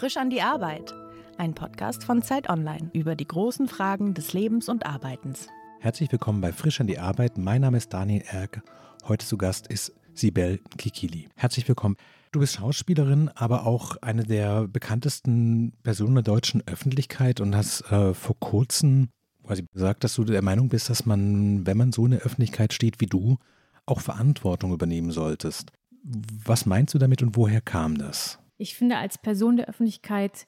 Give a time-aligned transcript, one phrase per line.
[0.00, 0.94] Frisch an die Arbeit.
[1.36, 5.48] Ein Podcast von Zeit Online über die großen Fragen des Lebens und Arbeitens.
[5.78, 7.36] Herzlich willkommen bei Frisch an die Arbeit.
[7.36, 8.62] Mein Name ist Daniel Erke.
[9.06, 11.28] Heute zu Gast ist Sibel Kikili.
[11.36, 11.96] Herzlich willkommen.
[12.32, 18.14] Du bist Schauspielerin, aber auch eine der bekanntesten Personen der deutschen Öffentlichkeit und hast äh,
[18.14, 19.10] vor kurzem
[19.44, 22.72] quasi gesagt, dass du der Meinung bist, dass man, wenn man so in der Öffentlichkeit
[22.72, 23.36] steht wie du,
[23.84, 25.72] auch Verantwortung übernehmen solltest.
[26.02, 28.38] Was meinst du damit und woher kam das?
[28.60, 30.46] Ich finde, als Person der Öffentlichkeit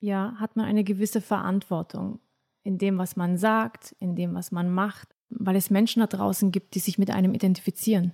[0.00, 2.18] ja, hat man eine gewisse Verantwortung
[2.62, 6.52] in dem, was man sagt, in dem, was man macht, weil es Menschen da draußen
[6.52, 8.12] gibt, die sich mit einem identifizieren.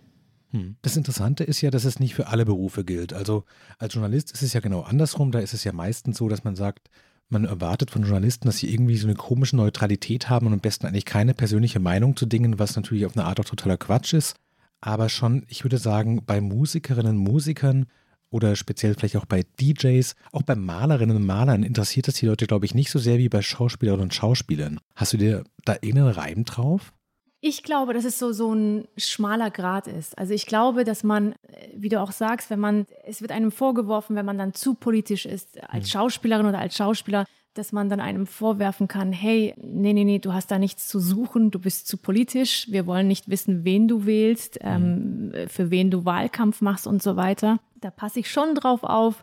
[0.51, 0.77] Hm.
[0.83, 3.13] Das Interessante ist ja, dass es nicht für alle Berufe gilt.
[3.13, 3.45] Also
[3.79, 5.31] als Journalist ist es ja genau andersrum.
[5.31, 6.91] Da ist es ja meistens so, dass man sagt,
[7.29, 10.87] man erwartet von Journalisten, dass sie irgendwie so eine komische Neutralität haben und am besten
[10.87, 14.35] eigentlich keine persönliche Meinung zu Dingen, was natürlich auf eine Art auch totaler Quatsch ist.
[14.81, 17.87] Aber schon, ich würde sagen, bei Musikerinnen und Musikern
[18.37, 22.47] oder speziell vielleicht auch bei DJs, auch bei Malerinnen und Malern interessiert das die Leute,
[22.47, 24.79] glaube ich, nicht so sehr wie bei Schauspielerinnen und Schauspielern.
[24.95, 26.93] Hast du dir da irgendeinen Reim drauf?
[27.41, 30.19] Ich glaube, dass es so, so ein schmaler Grad ist.
[30.19, 31.35] Also ich glaube, dass man,
[31.75, 35.27] wie du auch sagst, wenn man, es wird einem vorgeworfen, wenn man dann zu politisch
[35.27, 35.93] ist, als hm.
[35.93, 37.25] Schauspielerin oder als Schauspieler,
[37.59, 41.01] dass man dann einem vorwerfen kann, hey, nee, nee, nee, du hast da nichts zu
[41.01, 45.91] suchen, du bist zu politisch, wir wollen nicht wissen, wen du wählst, ähm, für wen
[45.91, 47.59] du Wahlkampf machst und so weiter.
[47.81, 49.23] Da passe ich schon drauf auf,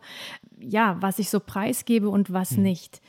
[0.59, 2.64] ja, was ich so preisgebe und was mhm.
[2.64, 3.02] nicht.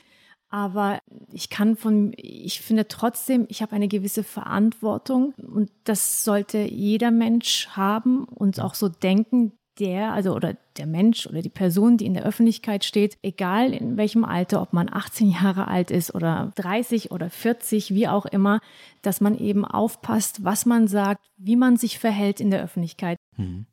[0.51, 1.01] Aber
[1.33, 7.11] ich kann von, ich finde trotzdem, ich habe eine gewisse Verantwortung und das sollte jeder
[7.11, 12.07] Mensch haben und auch so denken, der, also oder der Mensch oder die Person, die
[12.07, 16.53] in der Öffentlichkeit steht, egal in welchem Alter, ob man 18 Jahre alt ist oder
[16.57, 18.61] 30 oder 40, wie auch immer,
[19.03, 23.19] dass man eben aufpasst, was man sagt, wie man sich verhält in der Öffentlichkeit.
[23.37, 23.67] Mhm.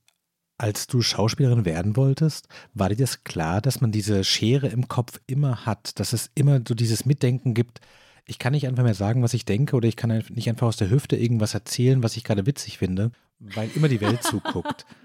[0.58, 5.20] Als du Schauspielerin werden wolltest, war dir das klar, dass man diese Schere im Kopf
[5.26, 7.82] immer hat, dass es immer so dieses Mitdenken gibt,
[8.26, 10.78] ich kann nicht einfach mehr sagen, was ich denke, oder ich kann nicht einfach aus
[10.78, 14.86] der Hüfte irgendwas erzählen, was ich gerade witzig finde, weil immer die Welt zuguckt.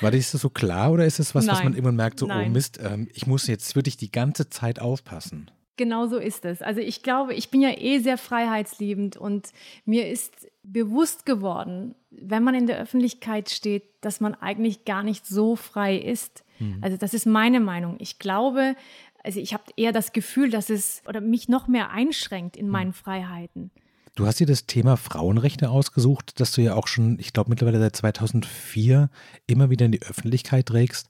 [0.00, 1.56] War das so klar oder ist es was, Nein.
[1.56, 2.48] was man immer merkt, so, oh Nein.
[2.48, 5.50] oh Mist, ähm, ich muss jetzt wirklich die ganze Zeit aufpassen?
[5.76, 6.60] Genau so ist es.
[6.60, 9.48] Also ich glaube, ich bin ja eh sehr freiheitsliebend und
[9.84, 15.26] mir ist bewusst geworden, wenn man in der Öffentlichkeit steht, dass man eigentlich gar nicht
[15.26, 16.44] so frei ist.
[16.58, 16.78] Mhm.
[16.82, 17.96] Also das ist meine Meinung.
[18.00, 18.76] Ich glaube,
[19.24, 22.72] also ich habe eher das Gefühl, dass es oder mich noch mehr einschränkt in hm.
[22.72, 23.70] meinen Freiheiten.
[24.14, 27.78] Du hast dir das Thema Frauenrechte ausgesucht, das du ja auch schon, ich glaube mittlerweile
[27.80, 29.08] seit 2004
[29.46, 31.08] immer wieder in die Öffentlichkeit trägst.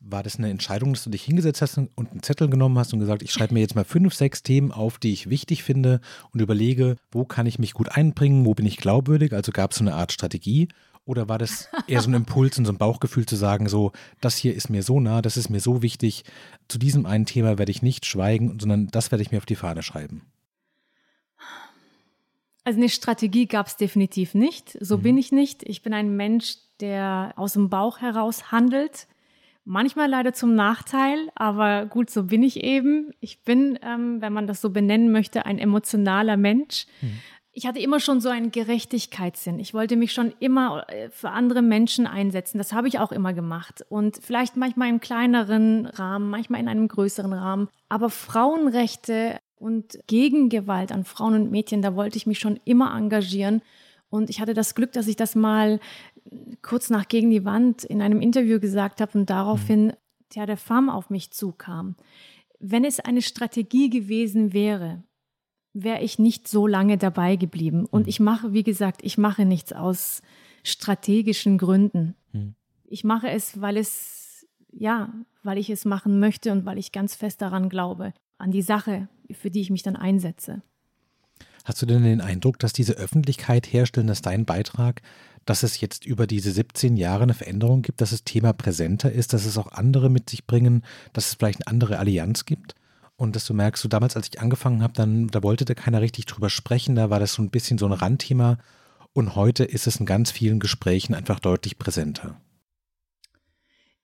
[0.00, 3.00] War das eine Entscheidung, dass du dich hingesetzt hast und einen Zettel genommen hast und
[3.00, 6.00] gesagt, ich schreibe mir jetzt mal fünf, sechs Themen auf, die ich wichtig finde
[6.32, 9.34] und überlege, wo kann ich mich gut einbringen, wo bin ich glaubwürdig?
[9.34, 10.68] Also gab es so eine Art Strategie
[11.04, 13.92] oder war das eher so ein Impuls und so ein Bauchgefühl zu sagen, so,
[14.22, 16.24] das hier ist mir so nah, das ist mir so wichtig,
[16.68, 19.56] zu diesem einen Thema werde ich nicht schweigen, sondern das werde ich mir auf die
[19.56, 20.22] Fahne schreiben?
[22.68, 24.76] Also eine Strategie gab es definitiv nicht.
[24.78, 25.02] So mhm.
[25.02, 25.62] bin ich nicht.
[25.66, 29.06] Ich bin ein Mensch, der aus dem Bauch heraus handelt.
[29.64, 33.12] Manchmal leider zum Nachteil, aber gut, so bin ich eben.
[33.20, 36.84] Ich bin, ähm, wenn man das so benennen möchte, ein emotionaler Mensch.
[37.00, 37.20] Mhm.
[37.52, 39.58] Ich hatte immer schon so einen Gerechtigkeitssinn.
[39.60, 42.58] Ich wollte mich schon immer äh, für andere Menschen einsetzen.
[42.58, 43.82] Das habe ich auch immer gemacht.
[43.88, 47.68] Und vielleicht manchmal im kleineren Rahmen, manchmal in einem größeren Rahmen.
[47.88, 52.96] Aber Frauenrechte und gegen Gewalt an Frauen und Mädchen, da wollte ich mich schon immer
[52.96, 53.62] engagieren.
[54.10, 55.80] Und ich hatte das Glück, dass ich das mal
[56.62, 59.92] kurz nach gegen die Wand in einem Interview gesagt habe und daraufhin.
[60.28, 61.96] Terre de Femme auf mich zukam.
[62.60, 65.02] Wenn es eine Strategie gewesen wäre,
[65.72, 67.86] wäre ich nicht so lange dabei geblieben.
[67.86, 68.08] Und mhm.
[68.08, 70.22] ich mache, wie gesagt, ich mache nichts aus
[70.64, 72.14] strategischen Gründen.
[72.32, 72.54] Mhm.
[72.84, 77.14] Ich mache es, weil es, ja, weil ich es machen möchte und weil ich ganz
[77.14, 80.62] fest daran glaube, an die Sache, für die ich mich dann einsetze.
[81.64, 85.02] Hast du denn den Eindruck, dass diese Öffentlichkeit herstellen, dass dein Beitrag,
[85.44, 89.32] dass es jetzt über diese 17 Jahre eine Veränderung gibt, dass das Thema präsenter ist,
[89.32, 90.82] dass es auch andere mit sich bringen,
[91.12, 92.74] dass es vielleicht eine andere Allianz gibt?
[93.16, 96.00] Und dass du merkst, so damals, als ich angefangen habe, dann, da wollte da keiner
[96.00, 98.58] richtig drüber sprechen, da war das so ein bisschen so ein Randthema.
[99.12, 102.40] Und heute ist es in ganz vielen Gesprächen einfach deutlich präsenter.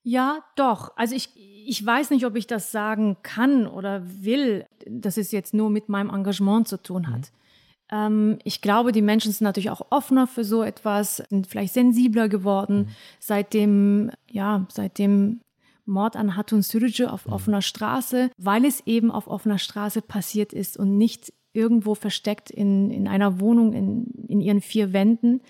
[0.05, 0.93] Ja, doch.
[0.97, 1.31] Also ich,
[1.67, 5.89] ich weiß nicht, ob ich das sagen kann oder will, dass es jetzt nur mit
[5.89, 7.21] meinem Engagement zu tun hat.
[7.21, 7.45] Mhm.
[7.91, 12.29] Ähm, ich glaube, die Menschen sind natürlich auch offener für so etwas, sind vielleicht sensibler
[12.29, 12.89] geworden mhm.
[13.19, 15.41] seit dem, ja, seit dem
[15.87, 17.33] Mord an Hatun Sürücü auf mhm.
[17.33, 22.91] offener Straße, weil es eben auf offener Straße passiert ist und nicht irgendwo versteckt in,
[22.91, 25.41] in einer Wohnung in, in ihren vier Wänden.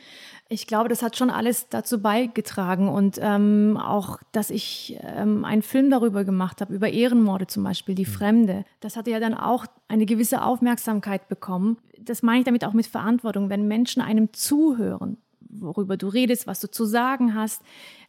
[0.50, 5.62] Ich glaube, das hat schon alles dazu beigetragen und ähm, auch, dass ich ähm, einen
[5.62, 8.10] Film darüber gemacht habe, über Ehrenmorde zum Beispiel, die mhm.
[8.10, 8.64] Fremde.
[8.80, 11.78] Das hatte ja dann auch eine gewisse Aufmerksamkeit bekommen.
[11.98, 16.60] Das meine ich damit auch mit Verantwortung, wenn Menschen einem zuhören, worüber du redest, was
[16.60, 17.62] du zu sagen hast.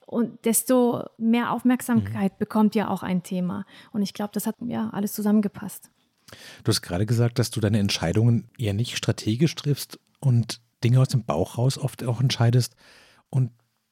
[0.05, 2.37] Und desto mehr Aufmerksamkeit mhm.
[2.37, 3.65] bekommt ja auch ein Thema.
[3.93, 5.89] Und ich glaube, das hat ja alles zusammengepasst.
[6.63, 11.09] Du hast gerade gesagt, dass du deine Entscheidungen eher nicht strategisch triffst und Dinge aus
[11.09, 12.75] dem Bauch raus oft auch entscheidest.
[13.29, 13.51] Und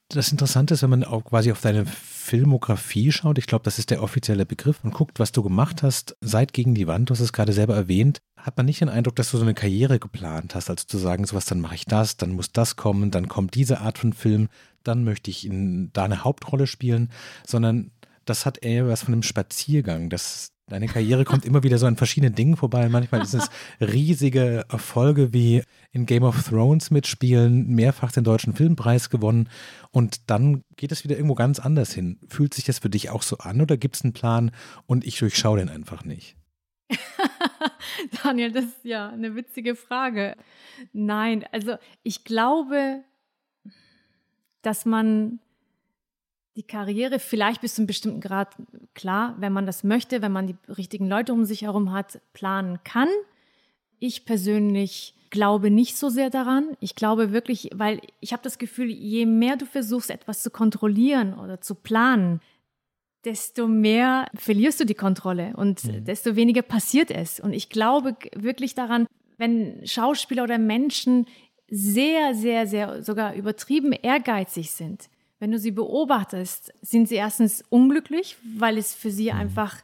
[0.09, 3.89] das Interessante ist, wenn man auch quasi auf deine Filmografie schaut, ich glaube, das ist
[3.89, 7.19] der offizielle Begriff, und guckt, was du gemacht hast, seit gegen die Wand, du hast
[7.19, 10.53] es gerade selber erwähnt, hat man nicht den Eindruck, dass du so eine Karriere geplant
[10.53, 13.55] hast, also zu sagen, sowas, dann mache ich das, dann muss das kommen, dann kommt
[13.55, 14.49] diese Art von Film,
[14.83, 17.09] dann möchte ich in, da eine Hauptrolle spielen,
[17.47, 17.91] sondern
[18.25, 20.09] das hat eher was von einem Spaziergang.
[20.09, 22.88] Das, Deine Karriere kommt immer wieder so an verschiedenen Dingen vorbei.
[22.88, 23.50] Manchmal ist es
[23.81, 25.62] riesige Erfolge wie
[25.92, 29.50] in Game of Thrones mitspielen, mehrfach den deutschen Filmpreis gewonnen
[29.92, 32.18] und dann geht es wieder irgendwo ganz anders hin.
[32.30, 34.51] Fühlt sich das für dich auch so an oder gibt es einen Plan
[34.86, 36.38] und ich durchschaue den einfach nicht?
[38.24, 40.38] Daniel, das ist ja eine witzige Frage.
[40.94, 43.04] Nein, also ich glaube,
[44.62, 45.39] dass man
[46.55, 48.55] die Karriere vielleicht bis zu einem bestimmten Grad
[48.94, 52.79] klar, wenn man das möchte, wenn man die richtigen Leute um sich herum hat, planen
[52.83, 53.09] kann.
[54.00, 56.77] Ich persönlich glaube nicht so sehr daran.
[56.79, 61.33] Ich glaube wirklich, weil ich habe das Gefühl, je mehr du versuchst, etwas zu kontrollieren
[61.33, 62.39] oder zu planen,
[63.25, 66.05] desto mehr verlierst du die Kontrolle und mhm.
[66.05, 67.39] desto weniger passiert es.
[67.39, 69.07] Und ich glaube wirklich daran,
[69.38, 71.25] wenn Schauspieler oder Menschen
[71.67, 75.09] sehr, sehr, sehr sogar übertrieben ehrgeizig sind,
[75.43, 79.39] wenn du sie beobachtest, sind sie erstens unglücklich, weil es für sie mhm.
[79.39, 79.75] einfach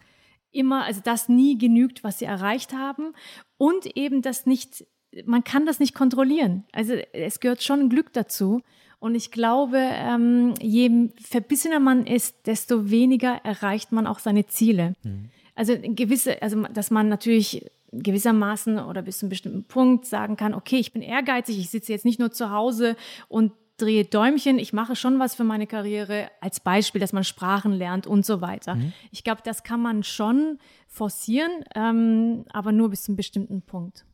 [0.51, 3.13] immer, also das nie genügt, was sie erreicht haben
[3.57, 4.85] und eben das nicht,
[5.25, 6.63] man kann das nicht kontrollieren.
[6.71, 8.61] Also es gehört schon Glück dazu.
[8.99, 14.93] Und ich glaube, ähm, je verbissener man ist, desto weniger erreicht man auch seine Ziele.
[15.03, 15.29] Mhm.
[15.55, 20.53] Also gewisse, also dass man natürlich gewissermaßen oder bis zu einem bestimmten Punkt sagen kann,
[20.53, 22.95] okay, ich bin ehrgeizig, ich sitze jetzt nicht nur zu Hause
[23.27, 23.51] und
[23.81, 28.07] drehe Däumchen, ich mache schon was für meine Karriere, als Beispiel, dass man Sprachen lernt
[28.07, 28.75] und so weiter.
[28.75, 28.93] Mhm.
[29.11, 34.05] Ich glaube, das kann man schon forcieren, ähm, aber nur bis zu einem bestimmten Punkt.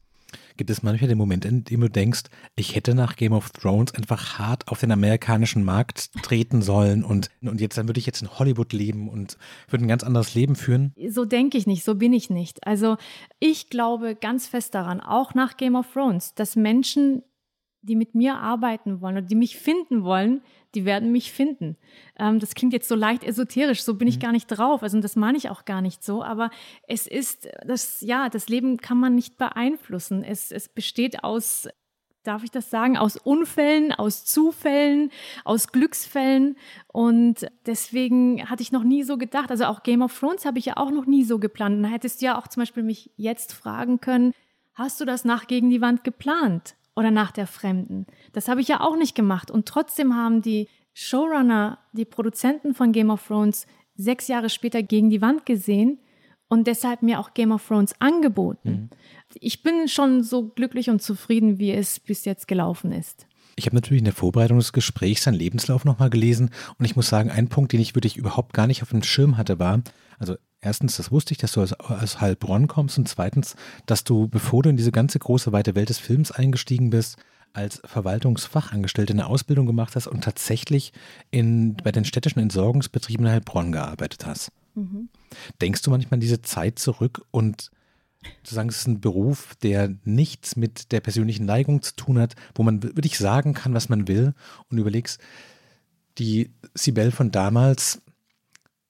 [0.58, 2.24] Gibt es manchmal den Moment, in dem du denkst,
[2.56, 7.30] ich hätte nach Game of Thrones einfach hart auf den amerikanischen Markt treten sollen und,
[7.42, 9.38] und jetzt dann würde ich jetzt in Hollywood leben und
[9.70, 10.94] würde ein ganz anderes Leben führen?
[11.10, 12.66] So denke ich nicht, so bin ich nicht.
[12.66, 12.98] Also
[13.40, 17.24] ich glaube ganz fest daran, auch nach Game of Thrones, dass Menschen
[17.86, 20.42] die mit mir arbeiten wollen oder die mich finden wollen,
[20.76, 21.78] die werden mich finden.
[22.20, 24.22] Ähm, das klingt jetzt so leicht esoterisch, so bin ich mhm.
[24.22, 24.84] gar nicht drauf.
[24.84, 26.24] Also das meine ich auch gar nicht so.
[26.24, 26.52] Aber
[26.88, 30.24] es ist, das, ja, das Leben kann man nicht beeinflussen.
[30.24, 31.68] Es, es besteht aus,
[32.24, 35.12] darf ich das sagen, aus Unfällen, aus Zufällen,
[35.44, 36.58] aus Glücksfällen.
[36.88, 39.52] Und deswegen hatte ich noch nie so gedacht.
[39.52, 41.78] Also auch Game of Thrones habe ich ja auch noch nie so geplant.
[41.78, 44.34] Und hättest du ja auch zum Beispiel mich jetzt fragen können,
[44.74, 46.76] hast du das nach gegen die Wand geplant?
[46.96, 48.06] Oder nach der Fremden.
[48.34, 49.52] Das habe ich ja auch nicht gemacht.
[49.52, 55.10] Und trotzdem haben die Showrunner, die Produzenten von Game of Thrones, sechs Jahre später gegen
[55.10, 56.00] die Wand gesehen
[56.48, 58.70] und deshalb mir auch Game of Thrones angeboten.
[58.70, 58.90] Mhm.
[59.36, 63.28] Ich bin schon so glücklich und zufrieden, wie es bis jetzt gelaufen ist.
[63.58, 67.08] Ich habe natürlich in der Vorbereitung des Gesprächs seinen Lebenslauf nochmal gelesen und ich muss
[67.08, 69.82] sagen, ein Punkt, den ich wirklich überhaupt gar nicht auf dem Schirm hatte, war,
[70.20, 70.36] also
[70.66, 73.56] erstens, das wusste ich, dass du aus, aus Heilbronn kommst und zweitens,
[73.86, 77.18] dass du, bevor du in diese ganze große weite Welt des Films eingestiegen bist,
[77.54, 80.92] als Verwaltungsfachangestellte eine Ausbildung gemacht hast und tatsächlich
[81.32, 84.52] in, bei den städtischen Entsorgungsbetrieben in Heilbronn gearbeitet hast.
[84.74, 85.08] Mhm.
[85.62, 87.72] Denkst du manchmal an diese Zeit zurück und
[88.44, 92.36] zu sagen, es ist ein Beruf, der nichts mit der persönlichen Neigung zu tun hat,
[92.56, 94.34] wo man wirklich sagen kann, was man will
[94.70, 95.22] und überlegst,
[96.18, 98.02] die Sibel von damals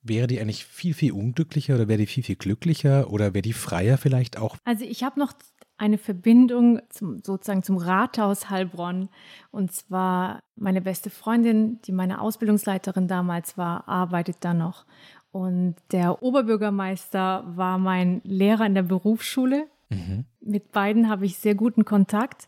[0.07, 3.53] Wäre die eigentlich viel, viel unglücklicher oder wäre die viel, viel glücklicher oder wäre die
[3.53, 4.55] freier vielleicht auch?
[4.63, 5.33] Also ich habe noch
[5.77, 9.09] eine Verbindung zum, sozusagen zum Rathaus Heilbronn.
[9.51, 14.85] Und zwar meine beste Freundin, die meine Ausbildungsleiterin damals war, arbeitet da noch.
[15.31, 19.67] Und der Oberbürgermeister war mein Lehrer in der Berufsschule.
[19.89, 20.25] Mhm.
[20.39, 22.47] Mit beiden habe ich sehr guten Kontakt.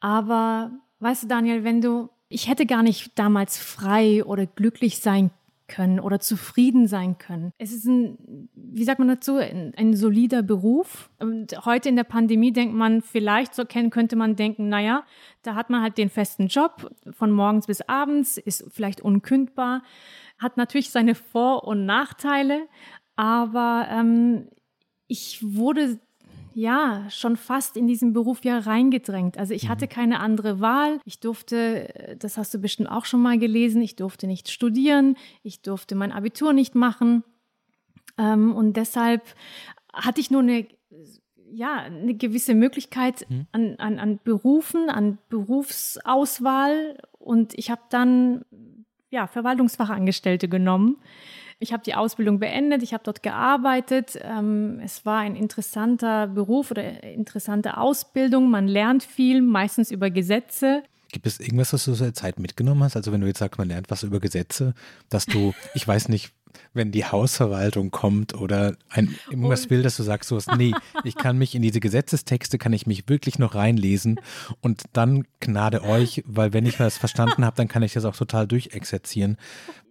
[0.00, 5.30] Aber weißt du, Daniel, wenn du, ich hätte gar nicht damals frei oder glücklich sein
[5.74, 7.52] können oder zufrieden sein können.
[7.58, 11.10] Es ist ein, wie sagt man dazu, ein, ein, solider Beruf.
[11.18, 15.04] Und heute in der Pandemie denkt man, vielleicht so kennen, könnte man denken, naja,
[15.42, 19.82] da hat man halt den festen Job von morgens bis abends, ist vielleicht unkündbar,
[20.38, 22.68] hat natürlich seine Vor- und Nachteile,
[23.16, 24.48] aber ähm,
[25.08, 25.98] ich wurde
[26.54, 29.38] ja, schon fast in diesen Beruf ja reingedrängt.
[29.38, 31.00] Also ich hatte keine andere Wahl.
[31.04, 35.62] Ich durfte, das hast du bestimmt auch schon mal gelesen, ich durfte nicht studieren, ich
[35.62, 37.24] durfte mein Abitur nicht machen.
[38.18, 39.22] Ähm, und deshalb
[39.92, 40.66] hatte ich nur eine,
[41.50, 43.46] ja, eine gewisse Möglichkeit mhm.
[43.52, 46.98] an, an, an Berufen, an Berufsauswahl.
[47.18, 48.44] Und ich habe dann
[49.10, 50.96] ja, Verwaltungsfachangestellte genommen.
[51.58, 54.18] Ich habe die Ausbildung beendet, ich habe dort gearbeitet.
[54.20, 58.50] Ähm, es war ein interessanter Beruf oder interessante Ausbildung.
[58.50, 60.82] Man lernt viel, meistens über Gesetze.
[61.12, 62.96] Gibt es irgendwas, was du aus der Zeit mitgenommen hast?
[62.96, 64.74] Also wenn du jetzt sagst, man lernt was über Gesetze,
[65.08, 66.32] dass du, ich weiß nicht,
[66.72, 70.72] wenn die Hausverwaltung kommt oder ein, irgendwas will, dass du sagst so, nee,
[71.04, 74.20] ich kann mich in diese Gesetzestexte, kann ich mich wirklich noch reinlesen
[74.60, 78.16] und dann gnade euch, weil wenn ich was verstanden habe, dann kann ich das auch
[78.16, 79.36] total durchexerzieren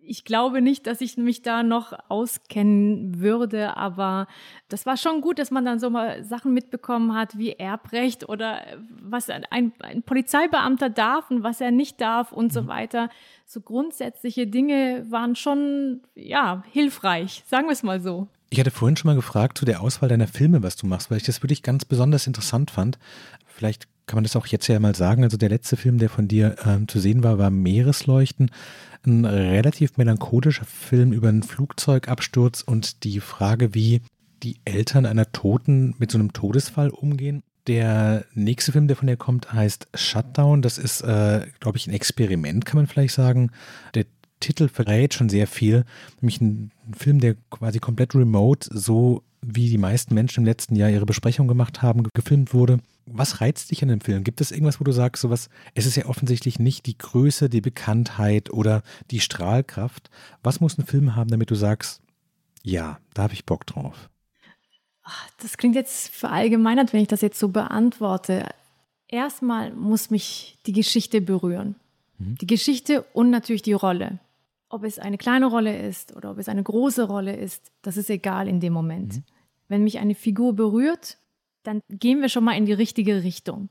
[0.06, 4.28] ich glaube nicht, dass ich mich da noch auskennen würde, aber
[4.70, 8.62] das war schon gut, dass man dann so mal Sachen mitbekommen hat wie Erbrecht oder
[8.90, 12.68] was ein, ein Polizeibeamter darf und was er nicht darf und so mhm.
[12.68, 13.10] weiter.
[13.46, 18.28] So grundsätzliche Dinge waren schon, ja, hilfreich, sagen wir es mal so.
[18.50, 21.18] Ich hatte vorhin schon mal gefragt zu der Auswahl deiner Filme, was du machst, weil
[21.18, 23.00] ich das wirklich ganz besonders interessant fand.
[23.48, 25.24] Vielleicht kann man das auch jetzt ja mal sagen.
[25.24, 28.52] Also der letzte Film, der von dir ähm, zu sehen war, war Meeresleuchten
[29.06, 34.02] ein relativ melancholischer Film über einen Flugzeugabsturz und die Frage, wie
[34.44, 37.44] die Eltern einer Toten mit so einem Todesfall umgehen.
[37.68, 40.62] Der nächste Film, der von dir kommt, heißt Shutdown.
[40.62, 43.52] Das ist, äh, glaube ich, ein Experiment, kann man vielleicht sagen.
[43.94, 44.06] Der
[44.42, 45.86] Titel verrät schon sehr viel.
[46.20, 50.90] Nämlich ein Film, der quasi komplett remote, so wie die meisten Menschen im letzten Jahr
[50.90, 52.80] ihre Besprechung gemacht haben, gefilmt wurde.
[53.06, 54.24] Was reizt dich an dem Film?
[54.24, 57.62] Gibt es irgendwas, wo du sagst, sowas, es ist ja offensichtlich nicht die Größe, die
[57.62, 58.82] Bekanntheit oder
[59.12, 60.10] die Strahlkraft.
[60.42, 62.02] Was muss ein Film haben, damit du sagst,
[62.64, 64.10] ja, da habe ich Bock drauf?
[65.42, 68.48] Das klingt jetzt verallgemeinert, wenn ich das jetzt so beantworte.
[69.10, 71.76] Erstmal muss mich die Geschichte berühren.
[72.18, 72.38] Mhm.
[72.40, 74.20] Die Geschichte und natürlich die Rolle.
[74.70, 78.10] Ob es eine kleine Rolle ist oder ob es eine große Rolle ist, das ist
[78.10, 79.18] egal in dem Moment.
[79.18, 79.24] Mhm.
[79.68, 81.18] Wenn mich eine Figur berührt,
[81.64, 83.70] dann gehen wir schon mal in die richtige Richtung.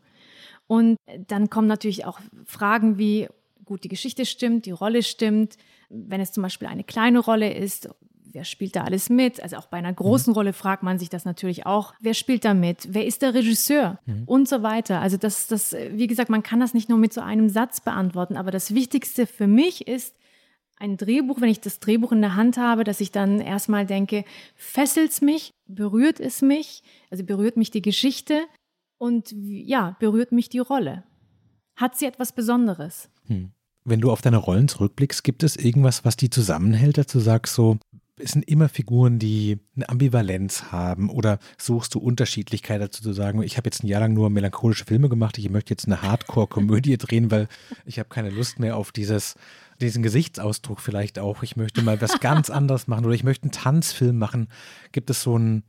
[0.67, 0.97] Und
[1.29, 3.29] dann kommen natürlich auch Fragen wie,
[3.65, 5.57] gut, die Geschichte stimmt, die Rolle stimmt.
[5.89, 7.89] Wenn es zum Beispiel eine kleine Rolle ist,
[8.33, 9.43] wer spielt da alles mit?
[9.43, 10.37] Also auch bei einer großen mhm.
[10.37, 12.89] Rolle fragt man sich das natürlich auch, wer spielt da mit?
[12.91, 13.99] Wer ist der Regisseur?
[14.07, 14.25] Mhm.
[14.27, 15.01] Und so weiter.
[15.01, 18.37] Also das, das, wie gesagt, man kann das nicht nur mit so einem Satz beantworten,
[18.37, 20.17] aber das Wichtigste für mich ist,
[20.83, 24.25] ein Drehbuch, wenn ich das Drehbuch in der Hand habe, dass ich dann erstmal denke,
[24.57, 28.43] fesselt es mich, berührt es mich, also berührt mich die Geschichte
[28.99, 31.05] und ja, berührt mich die Rolle.
[31.77, 33.09] Hat sie etwas Besonderes?
[33.27, 33.53] Hm.
[33.85, 37.55] Wenn du auf deine Rollen zurückblickst, gibt es irgendwas, was die zusammenhält, dass du sagst
[37.55, 37.79] so,
[38.17, 43.43] es sind immer Figuren, die eine Ambivalenz haben oder suchst du Unterschiedlichkeit dazu zu sagen,
[43.43, 46.97] ich habe jetzt ein Jahr lang nur melancholische Filme gemacht, ich möchte jetzt eine Hardcore-Komödie
[46.99, 47.49] drehen, weil
[47.85, 49.35] ich habe keine Lust mehr auf dieses
[49.83, 51.43] diesen Gesichtsausdruck vielleicht auch.
[51.43, 54.49] Ich möchte mal was ganz anderes machen oder ich möchte einen Tanzfilm machen.
[54.93, 55.65] Gibt es so einen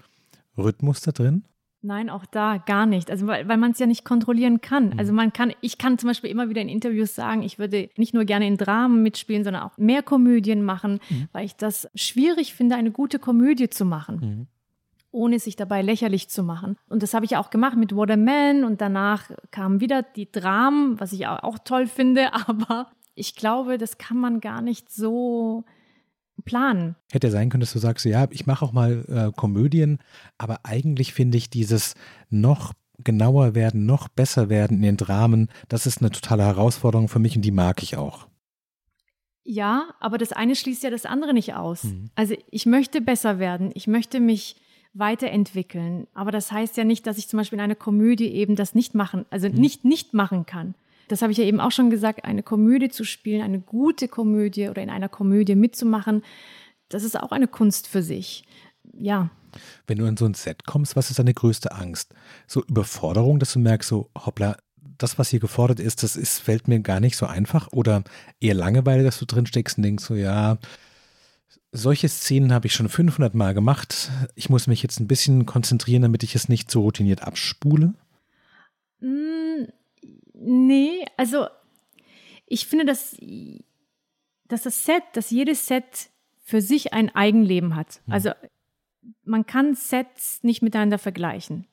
[0.58, 1.44] Rhythmus da drin?
[1.86, 3.12] Nein, auch da gar nicht.
[3.12, 4.92] Also weil, weil man es ja nicht kontrollieren kann.
[4.92, 5.00] Mhm.
[5.00, 8.14] Also man kann, ich kann zum Beispiel immer wieder in Interviews sagen, ich würde nicht
[8.14, 11.28] nur gerne in Dramen mitspielen, sondern auch mehr Komödien machen, mhm.
[11.34, 14.20] weil ich das schwierig finde, eine gute Komödie zu machen.
[14.22, 14.48] Mhm
[15.14, 16.76] ohne sich dabei lächerlich zu machen.
[16.90, 20.30] Und das habe ich auch gemacht mit What a Man und danach kamen wieder die
[20.30, 25.64] Dramen, was ich auch toll finde, aber ich glaube, das kann man gar nicht so
[26.46, 26.96] planen.
[27.12, 30.00] Hätte sein können, dass du sagst, ja, ich mache auch mal äh, Komödien,
[30.38, 31.96] aber eigentlich finde ich dieses
[32.30, 37.20] noch genauer werden, noch besser werden in den Dramen, das ist eine totale Herausforderung für
[37.20, 38.28] mich und die mag ich auch.
[39.44, 41.84] Ja, aber das eine schließt ja das andere nicht aus.
[41.84, 42.12] Mhm.
[42.16, 44.56] Also ich möchte besser werden, ich möchte mich
[44.94, 48.76] weiterentwickeln, aber das heißt ja nicht, dass ich zum Beispiel in einer Komödie eben das
[48.76, 49.56] nicht machen, also mhm.
[49.56, 50.76] nicht nicht machen kann
[51.14, 54.68] das habe ich ja eben auch schon gesagt, eine Komödie zu spielen, eine gute Komödie
[54.68, 56.24] oder in einer Komödie mitzumachen,
[56.90, 58.46] das ist auch eine Kunst für sich.
[58.98, 59.30] Ja.
[59.86, 62.16] Wenn du in so ein Set kommst, was ist deine größte Angst?
[62.48, 64.58] So Überforderung, dass du merkst, so hoppla,
[64.98, 67.72] das, was hier gefordert ist, das ist, fällt mir gar nicht so einfach?
[67.72, 68.04] Oder
[68.40, 70.58] eher Langeweile, dass du drin steckst und denkst so, ja,
[71.72, 74.10] solche Szenen habe ich schon 500 Mal gemacht.
[74.34, 77.94] Ich muss mich jetzt ein bisschen konzentrieren, damit ich es nicht so routiniert abspule.
[80.46, 81.48] Nee, also
[82.48, 83.18] ich finde, dass,
[84.48, 86.10] dass das Set, dass jedes Set
[86.44, 88.02] für sich ein Eigenleben hat.
[88.06, 88.14] Mhm.
[88.14, 88.32] Also
[89.24, 91.66] man kann Sets nicht miteinander vergleichen.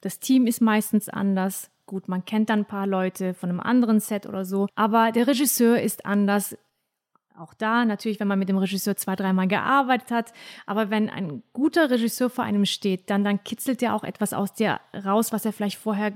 [0.00, 1.70] Das Team ist meistens anders.
[1.86, 5.26] Gut, man kennt dann ein paar Leute von einem anderen Set oder so, aber der
[5.26, 6.56] Regisseur ist anders.
[7.36, 10.32] auch da natürlich, wenn man mit dem Regisseur zwei, dreimal gearbeitet hat.
[10.66, 14.54] Aber wenn ein guter Regisseur vor einem steht, dann, dann kitzelt er auch etwas aus
[14.54, 16.12] dir raus, was er vielleicht vorher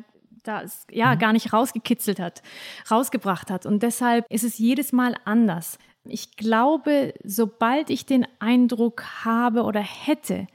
[0.49, 1.19] das, ja, mhm.
[1.19, 2.43] gar nicht rausgekitzelt hat,
[2.91, 3.67] rausgebracht hat.
[3.67, 5.79] Und deshalb ist es jedes Mal anders.
[6.05, 10.47] Ich glaube, sobald ich den Eindruck habe oder hätte,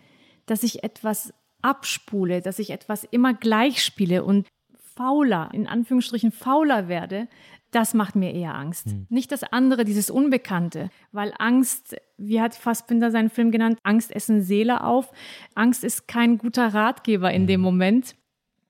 [0.47, 4.47] dass ich etwas abspule, dass ich etwas immer gleich spiele und
[4.95, 7.27] fauler, in Anführungsstrichen fauler werde,
[7.71, 8.87] das macht mir eher Angst.
[8.87, 9.07] Hm.
[9.09, 14.41] Nicht das andere, dieses Unbekannte, weil Angst, wie hat Fassbinder seinen Film genannt, Angst essen
[14.41, 15.11] Seele auf.
[15.55, 17.47] Angst ist kein guter Ratgeber in hm.
[17.47, 18.15] dem Moment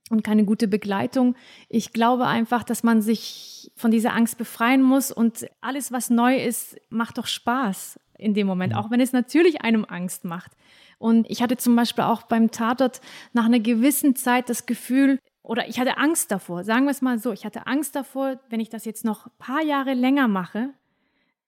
[0.10, 1.36] und keine gute Begleitung.
[1.70, 6.38] Ich glaube einfach, dass man sich von dieser Angst befreien muss und alles, was neu
[6.38, 8.80] ist, macht doch Spaß in dem Moment, hm.
[8.80, 10.52] auch wenn es natürlich einem Angst macht.
[11.00, 13.02] Und ich hatte zum Beispiel auch beim Tatort
[13.34, 17.20] nach einer gewissen Zeit das Gefühl, oder ich hatte Angst davor, sagen wir es mal
[17.20, 20.70] so, ich hatte Angst davor, wenn ich das jetzt noch ein paar Jahre länger mache,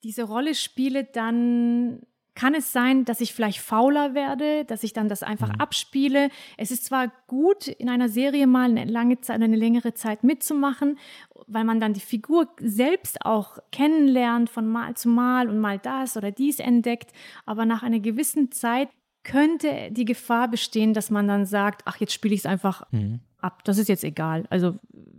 [0.04, 2.02] diese Rolle spiele, dann
[2.36, 5.60] kann es sein, dass ich vielleicht fauler werde, dass ich dann das einfach mhm.
[5.60, 6.30] abspiele.
[6.58, 11.00] Es ist zwar gut, in einer Serie mal eine lange Zeit, eine längere Zeit mitzumachen,
[11.48, 16.18] weil man dann die Figur selbst auch kennenlernt, von Mal zu Mal und mal das
[16.18, 17.12] oder dies entdeckt.
[17.46, 18.90] Aber nach einer gewissen Zeit
[19.24, 23.22] könnte die Gefahr bestehen, dass man dann sagt, ach, jetzt spiele ich es einfach mhm
[23.46, 23.64] ab.
[23.64, 24.46] Das ist jetzt egal.
[24.50, 24.76] Also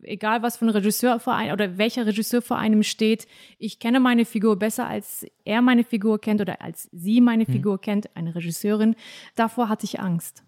[0.07, 3.27] egal, was für ein Regisseur vor einem oder welcher Regisseur vor einem steht.
[3.59, 7.53] Ich kenne meine Figur besser, als er meine Figur kennt oder als sie meine mhm.
[7.53, 8.97] Figur kennt, eine Regisseurin.
[9.35, 10.43] Davor hatte ich Angst.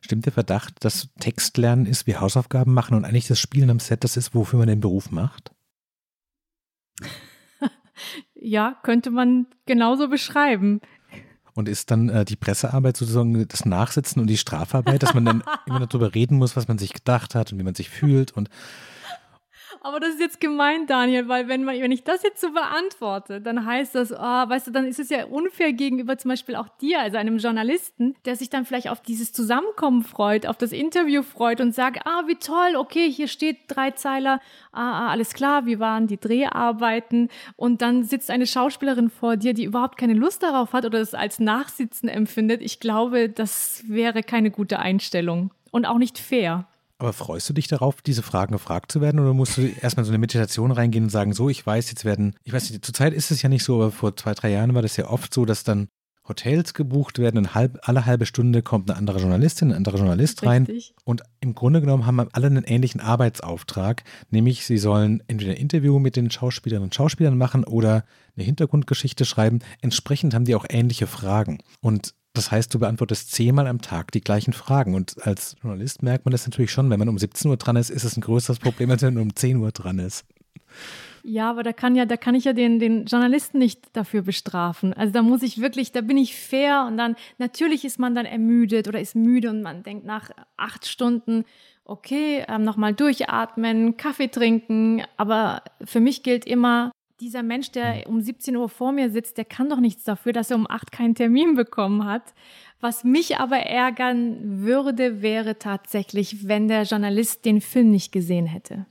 [0.00, 4.04] Stimmt der Verdacht, dass Textlernen ist wie Hausaufgaben machen und eigentlich das Spielen am Set
[4.04, 5.52] das ist, wofür man den Beruf macht?
[8.34, 10.80] ja, könnte man genauso beschreiben.
[11.58, 15.42] Und ist dann äh, die Pressearbeit sozusagen das Nachsitzen und die Strafarbeit, dass man dann
[15.66, 18.48] immer darüber reden muss, was man sich gedacht hat und wie man sich fühlt und
[19.82, 23.40] aber das ist jetzt gemein, Daniel, weil wenn, man, wenn ich das jetzt so beantworte,
[23.40, 26.68] dann heißt das, oh, weißt du, dann ist es ja unfair gegenüber zum Beispiel auch
[26.68, 31.22] dir, also einem Journalisten, der sich dann vielleicht auf dieses Zusammenkommen freut, auf das Interview
[31.22, 34.40] freut und sagt, ah, wie toll, okay, hier steht drei Zeiler,
[34.72, 39.54] ah, ah, alles klar, wie waren die Dreharbeiten und dann sitzt eine Schauspielerin vor dir,
[39.54, 42.62] die überhaupt keine Lust darauf hat oder es als Nachsitzen empfindet.
[42.62, 46.66] Ich glaube, das wäre keine gute Einstellung und auch nicht fair.
[46.98, 49.20] Aber freust du dich darauf, diese Fragen gefragt zu werden?
[49.20, 52.34] Oder musst du erstmal so eine Meditation reingehen und sagen, so, ich weiß, jetzt werden,
[52.42, 54.82] ich weiß nicht, zurzeit ist es ja nicht so, aber vor zwei, drei Jahren war
[54.82, 55.88] das ja oft so, dass dann
[56.28, 60.44] Hotels gebucht werden und halb, alle halbe Stunde kommt eine andere Journalistin, ein anderer Journalist
[60.44, 60.64] rein.
[60.64, 60.94] Richtig.
[61.04, 65.98] Und im Grunde genommen haben alle einen ähnlichen Arbeitsauftrag, nämlich sie sollen entweder ein Interview
[65.98, 68.04] mit den Schauspielerinnen und Schauspielern machen oder
[68.36, 69.60] eine Hintergrundgeschichte schreiben.
[69.80, 71.58] Entsprechend haben die auch ähnliche Fragen.
[71.80, 74.94] Und das heißt, du beantwortest zehnmal am Tag die gleichen Fragen.
[74.94, 77.90] Und als Journalist merkt man das natürlich schon, wenn man um 17 Uhr dran ist,
[77.90, 80.24] ist es ein größeres Problem, als wenn man um 10 Uhr dran ist.
[81.24, 84.94] Ja, aber da kann ja, da kann ich ja den, den Journalisten nicht dafür bestrafen.
[84.94, 88.24] Also da muss ich wirklich, da bin ich fair und dann, natürlich ist man dann
[88.24, 91.44] ermüdet oder ist müde und man denkt nach acht Stunden,
[91.84, 95.02] okay, ähm, nochmal durchatmen, Kaffee trinken.
[95.16, 98.14] Aber für mich gilt immer, dieser Mensch, der hm.
[98.14, 100.92] um 17 Uhr vor mir sitzt, der kann doch nichts dafür, dass er um 8
[100.92, 102.34] keinen Termin bekommen hat.
[102.80, 108.86] Was mich aber ärgern würde, wäre tatsächlich, wenn der Journalist den Film nicht gesehen hätte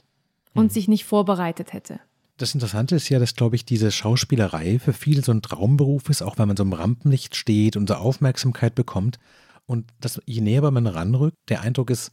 [0.53, 0.69] und mhm.
[0.69, 1.99] sich nicht vorbereitet hätte.
[2.37, 6.21] Das Interessante ist ja, dass, glaube ich, diese Schauspielerei für viele so ein Traumberuf ist,
[6.21, 9.17] auch wenn man so im Rampenlicht steht und so Aufmerksamkeit bekommt.
[9.65, 12.11] Und das, je näher man ranrückt, der Eindruck ist,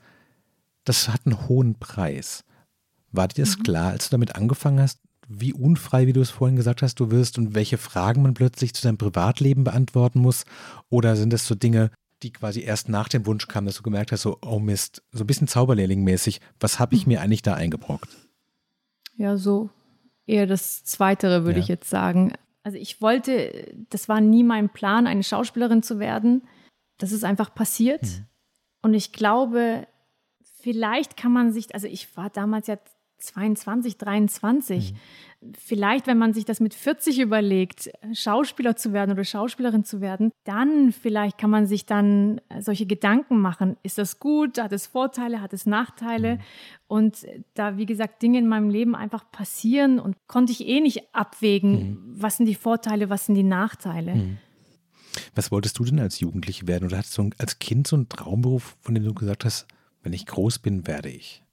[0.84, 2.44] das hat einen hohen Preis.
[3.12, 3.62] War dir das mhm.
[3.64, 7.10] klar, als du damit angefangen hast, wie unfrei, wie du es vorhin gesagt hast, du
[7.10, 10.44] wirst und welche Fragen man plötzlich zu deinem Privatleben beantworten muss?
[10.90, 11.90] Oder sind das so Dinge,
[12.22, 15.24] die quasi erst nach dem Wunsch kamen, dass du gemerkt hast, so, oh Mist, so
[15.24, 18.08] ein bisschen Zauberlehrling-mäßig, was habe ich mir eigentlich da eingebrockt?
[19.16, 19.70] Ja, so
[20.26, 21.62] eher das Zweitere, würde ja.
[21.62, 22.32] ich jetzt sagen.
[22.62, 26.42] Also ich wollte, das war nie mein Plan, eine Schauspielerin zu werden.
[26.98, 28.02] Das ist einfach passiert.
[28.02, 28.26] Hm.
[28.82, 29.86] Und ich glaube,
[30.60, 32.78] vielleicht kann man sich, also ich war damals ja
[33.24, 34.92] 22, 23.
[34.92, 34.96] Mhm.
[35.58, 40.30] Vielleicht, wenn man sich das mit 40 überlegt, Schauspieler zu werden oder Schauspielerin zu werden,
[40.44, 43.76] dann vielleicht kann man sich dann solche Gedanken machen.
[43.82, 44.58] Ist das gut?
[44.58, 45.42] Hat es Vorteile?
[45.42, 46.36] Hat es Nachteile?
[46.36, 46.40] Mhm.
[46.86, 51.14] Und da, wie gesagt, Dinge in meinem Leben einfach passieren und konnte ich eh nicht
[51.14, 51.98] abwägen, mhm.
[52.16, 54.14] was sind die Vorteile, was sind die Nachteile.
[54.14, 54.38] Mhm.
[55.34, 56.86] Was wolltest du denn als Jugendliche werden?
[56.86, 59.66] Oder hattest du als Kind so einen Traumberuf, von dem du gesagt hast,
[60.02, 61.43] wenn ich groß bin, werde ich?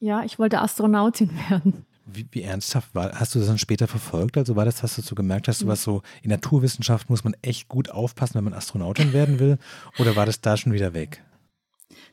[0.00, 1.84] Ja, ich wollte Astronautin werden.
[2.06, 3.18] Wie, wie, ernsthaft war?
[3.18, 4.36] Hast du das dann später verfolgt?
[4.36, 7.34] Also war das, was du so gemerkt hast, du was so in Naturwissenschaft muss man
[7.40, 9.58] echt gut aufpassen, wenn man Astronautin werden will?
[9.98, 11.22] Oder war das da schon wieder weg?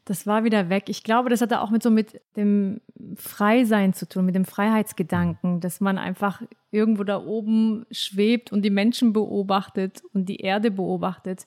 [0.05, 0.85] Das war wieder weg.
[0.87, 2.81] Ich glaube, das hatte auch mit so mit dem
[3.15, 8.69] Freisein zu tun, mit dem Freiheitsgedanken, dass man einfach irgendwo da oben schwebt und die
[8.69, 11.45] Menschen beobachtet und die Erde beobachtet.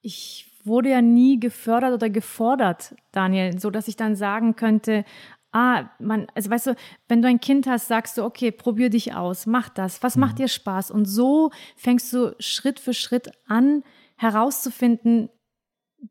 [0.00, 5.04] Ich wurde ja nie gefördert oder gefordert, Daniel, so dass ich dann sagen könnte,
[5.52, 6.76] ah, man, also weißt du,
[7.08, 10.34] wenn du ein Kind hast, sagst du, okay, probier dich aus, mach das, was macht
[10.34, 10.42] mhm.
[10.42, 10.90] dir Spaß?
[10.90, 13.82] Und so fängst du Schritt für Schritt an,
[14.16, 15.28] herauszufinden,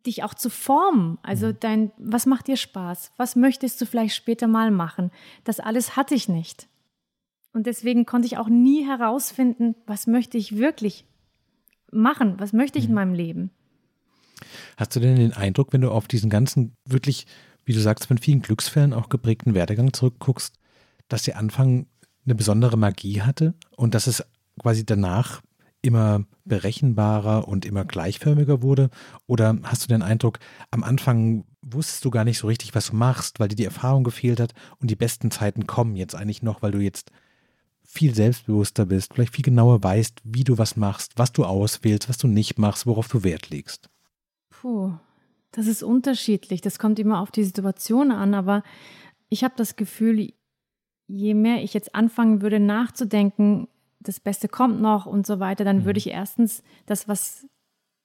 [0.05, 1.17] dich auch zu formen.
[1.23, 1.57] Also mhm.
[1.59, 3.11] dein, was macht dir Spaß?
[3.17, 5.11] Was möchtest du vielleicht später mal machen?
[5.43, 6.67] Das alles hatte ich nicht.
[7.53, 11.05] Und deswegen konnte ich auch nie herausfinden, was möchte ich wirklich
[11.91, 12.35] machen?
[12.37, 12.95] Was möchte ich in mhm.
[12.95, 13.51] meinem Leben?
[14.77, 17.27] Hast du denn den Eindruck, wenn du auf diesen ganzen wirklich,
[17.71, 20.59] wie du sagst, von vielen Glücksfällen auch geprägten Werdegang zurückguckst,
[21.07, 21.85] dass der Anfang
[22.25, 24.25] eine besondere Magie hatte und dass es
[24.59, 25.41] quasi danach
[25.81, 28.89] immer berechenbarer und immer gleichförmiger wurde?
[29.25, 32.97] Oder hast du den Eindruck, am Anfang wusstest du gar nicht so richtig, was du
[32.97, 36.61] machst, weil dir die Erfahrung gefehlt hat und die besten Zeiten kommen jetzt eigentlich noch,
[36.61, 37.09] weil du jetzt
[37.85, 42.17] viel selbstbewusster bist, vielleicht viel genauer weißt, wie du was machst, was du auswählst, was
[42.17, 43.89] du nicht machst, worauf du Wert legst?
[44.49, 44.91] Puh,
[45.51, 46.61] das ist unterschiedlich.
[46.61, 48.63] Das kommt immer auf die Situation an, aber
[49.29, 50.33] ich habe das Gefühl,
[51.07, 53.67] je mehr ich jetzt anfangen würde nachzudenken,
[53.99, 55.85] das Beste kommt noch und so weiter, dann mhm.
[55.85, 57.47] würde ich erstens das, was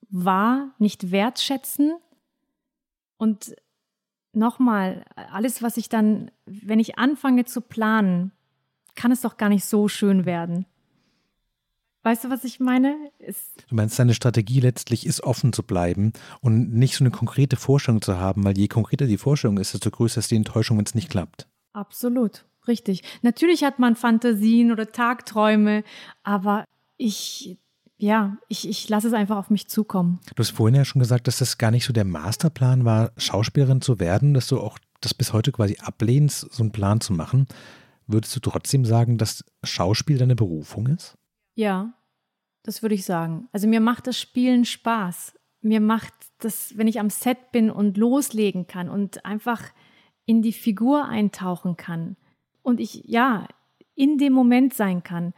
[0.09, 1.95] war, nicht wertschätzen.
[3.17, 3.57] Und
[4.33, 8.33] nochmal, alles, was ich dann, wenn ich anfange zu planen,
[8.95, 10.67] kann es doch gar nicht so schön werden.
[12.07, 12.95] Weißt du, was ich meine?
[13.19, 17.57] Es du meinst, deine Strategie letztlich ist offen zu bleiben und nicht so eine konkrete
[17.57, 20.85] Vorstellung zu haben, weil je konkreter die Vorstellung ist, desto größer ist die Enttäuschung, wenn
[20.85, 21.49] es nicht klappt.
[21.73, 22.45] Absolut.
[22.69, 23.03] Richtig.
[23.23, 25.83] Natürlich hat man Fantasien oder Tagträume,
[26.23, 26.65] aber
[26.97, 27.59] ich,
[27.97, 30.21] ja, ich, ich lasse es einfach auf mich zukommen.
[30.37, 33.81] Du hast vorhin ja schon gesagt, dass das gar nicht so der Masterplan war, Schauspielerin
[33.81, 37.49] zu werden, dass du auch das bis heute quasi ablehnst, so einen Plan zu machen.
[38.07, 41.19] Würdest du trotzdem sagen, dass Schauspiel deine Berufung ist?
[41.57, 41.95] Ja,
[42.63, 43.49] das würde ich sagen.
[43.51, 45.37] Also mir macht das Spielen Spaß.
[45.63, 49.63] Mir macht das, wenn ich am Set bin und loslegen kann und einfach
[50.27, 52.17] in die Figur eintauchen kann
[52.63, 53.49] und ich ja
[53.95, 55.33] in dem Moment sein kann,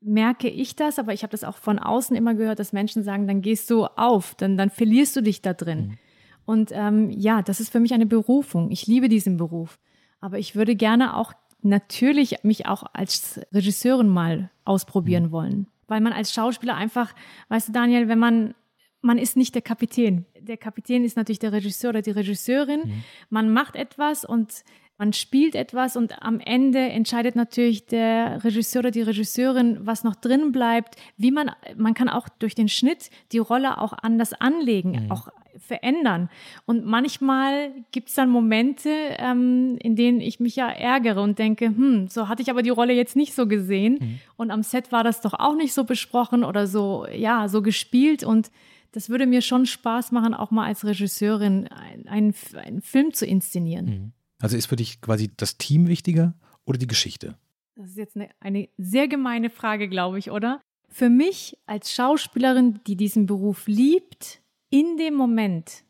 [0.00, 3.26] merke ich das, aber ich habe das auch von außen immer gehört, dass Menschen sagen,
[3.28, 5.88] dann gehst du auf, dann, dann verlierst du dich da drin.
[5.88, 5.98] Mhm.
[6.46, 8.70] Und ähm, ja, das ist für mich eine Berufung.
[8.70, 9.78] Ich liebe diesen Beruf.
[10.20, 15.32] Aber ich würde gerne auch natürlich mich auch als Regisseurin mal ausprobieren mhm.
[15.32, 15.66] wollen.
[15.86, 17.14] Weil man als Schauspieler einfach,
[17.48, 18.54] weißt du, Daniel, wenn man
[19.02, 20.26] man ist nicht der Kapitän.
[20.38, 22.80] Der Kapitän ist natürlich der Regisseur oder die Regisseurin.
[22.80, 23.04] Mhm.
[23.30, 24.62] Man macht etwas und
[25.00, 30.14] man spielt etwas und am Ende entscheidet natürlich der Regisseur oder die Regisseurin, was noch
[30.14, 35.04] drin bleibt, wie man, man kann auch durch den Schnitt die Rolle auch anders anlegen,
[35.04, 35.10] mhm.
[35.10, 36.28] auch verändern.
[36.66, 41.68] Und manchmal gibt es dann Momente, ähm, in denen ich mich ja ärgere und denke,
[41.68, 43.96] hm, so hatte ich aber die Rolle jetzt nicht so gesehen.
[43.98, 44.18] Mhm.
[44.36, 48.22] Und am Set war das doch auch nicht so besprochen oder so, ja, so gespielt.
[48.22, 48.50] Und
[48.92, 51.68] das würde mir schon Spaß machen, auch mal als Regisseurin
[52.06, 53.86] einen, einen Film zu inszenieren.
[53.86, 54.12] Mhm.
[54.40, 57.36] Also ist für dich quasi das Team wichtiger oder die Geschichte?
[57.76, 60.60] Das ist jetzt eine, eine sehr gemeine Frage, glaube ich, oder?
[60.88, 65.84] Für mich als Schauspielerin, die diesen Beruf liebt, in dem Moment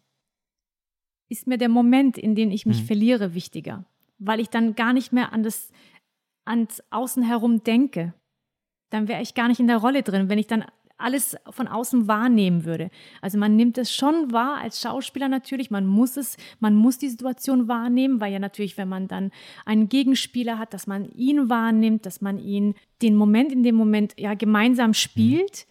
[1.28, 2.86] ist mir der Moment, in dem ich mich mhm.
[2.86, 3.84] verliere, wichtiger,
[4.18, 5.70] weil ich dann gar nicht mehr an das
[6.44, 8.14] ans Außen herum denke.
[8.90, 10.64] Dann wäre ich gar nicht in der Rolle drin, wenn ich dann
[11.00, 12.90] alles von außen wahrnehmen würde.
[13.20, 17.08] Also man nimmt es schon wahr als Schauspieler natürlich, man muss es, man muss die
[17.08, 19.30] Situation wahrnehmen, weil ja natürlich, wenn man dann
[19.64, 24.14] einen Gegenspieler hat, dass man ihn wahrnimmt, dass man ihn den Moment in dem Moment
[24.18, 25.66] ja gemeinsam spielt.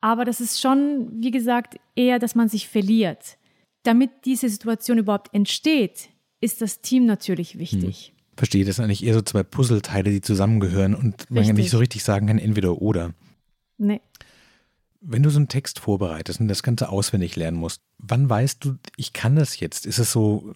[0.00, 3.38] Aber das ist schon, wie gesagt, eher, dass man sich verliert.
[3.84, 6.08] Damit diese Situation überhaupt entsteht,
[6.40, 8.08] ist das Team natürlich wichtig.
[8.08, 8.22] Hm.
[8.36, 11.30] Verstehe, das sind eigentlich eher so zwei Puzzleteile, die zusammengehören und richtig.
[11.30, 13.14] man ja nicht so richtig sagen kann, entweder oder.
[13.82, 14.00] Nee.
[15.00, 18.76] Wenn du so einen Text vorbereitest und das Ganze auswendig lernen musst, wann weißt du,
[18.96, 19.86] ich kann das jetzt?
[19.86, 20.54] Ist es so,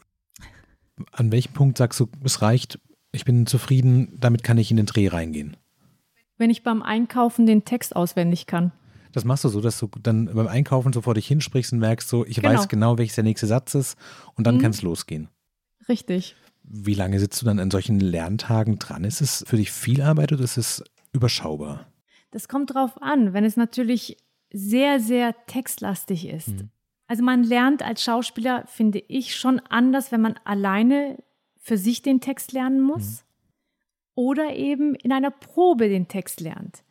[1.10, 2.78] an welchem Punkt sagst du, es reicht,
[3.10, 5.56] ich bin zufrieden, damit kann ich in den Dreh reingehen?
[6.38, 8.70] Wenn ich beim Einkaufen den Text auswendig kann.
[9.10, 12.08] Das machst du so, dass du dann beim Einkaufen so vor dich hinsprichst und merkst
[12.08, 12.50] so, ich genau.
[12.50, 13.98] weiß genau, welches der nächste Satz ist
[14.34, 14.60] und dann mhm.
[14.60, 15.28] kann es losgehen.
[15.88, 16.36] Richtig.
[16.62, 19.02] Wie lange sitzt du dann an solchen Lerntagen dran?
[19.02, 21.86] Ist es für dich viel Arbeit oder ist es überschaubar?
[22.30, 24.16] Das kommt drauf an, wenn es natürlich
[24.52, 26.48] sehr, sehr textlastig ist.
[26.48, 26.70] Mhm.
[27.08, 31.18] Also man lernt als Schauspieler, finde ich, schon anders, wenn man alleine
[31.56, 33.52] für sich den Text lernen muss mhm.
[34.14, 36.82] oder eben in einer Probe den Text lernt.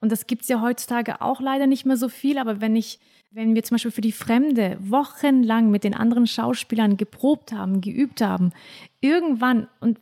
[0.00, 3.00] Und das gibt es ja heutzutage auch leider nicht mehr so viel, aber wenn ich,
[3.30, 8.20] wenn wir zum Beispiel für die Fremde wochenlang mit den anderen Schauspielern geprobt haben, geübt
[8.20, 8.52] haben,
[9.00, 10.00] irgendwann, und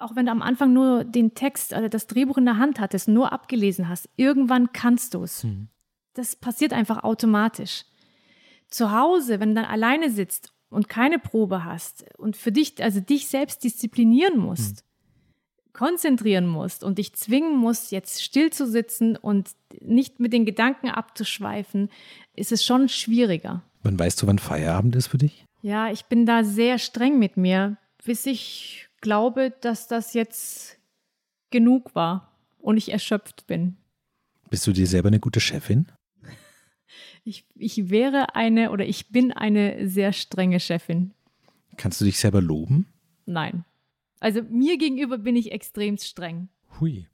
[0.00, 3.08] auch wenn du am Anfang nur den Text oder das Drehbuch in der Hand hattest,
[3.08, 5.44] nur abgelesen hast, irgendwann kannst du es.
[5.44, 5.68] Mhm.
[6.14, 7.84] Das passiert einfach automatisch.
[8.68, 13.00] Zu Hause, wenn du dann alleine sitzt und keine Probe hast und für dich, also
[13.00, 15.72] dich selbst disziplinieren musst, mhm.
[15.72, 20.88] konzentrieren musst und dich zwingen musst, jetzt still zu sitzen und nicht mit den Gedanken
[20.88, 21.90] abzuschweifen,
[22.34, 23.62] ist es schon schwieriger.
[23.82, 25.44] Wann weißt du, wann Feierabend ist für dich?
[25.62, 30.78] Ja, ich bin da sehr streng mit mir, bis ich glaube, dass das jetzt
[31.50, 33.76] genug war und ich erschöpft bin.
[34.50, 35.86] Bist du dir selber eine gute Chefin?
[37.28, 41.12] Ich, ich wäre eine oder ich bin eine sehr strenge Chefin.
[41.76, 42.86] Kannst du dich selber loben?
[43.24, 43.64] Nein.
[44.20, 46.48] Also mir gegenüber bin ich extrem streng.
[46.78, 47.08] Hui.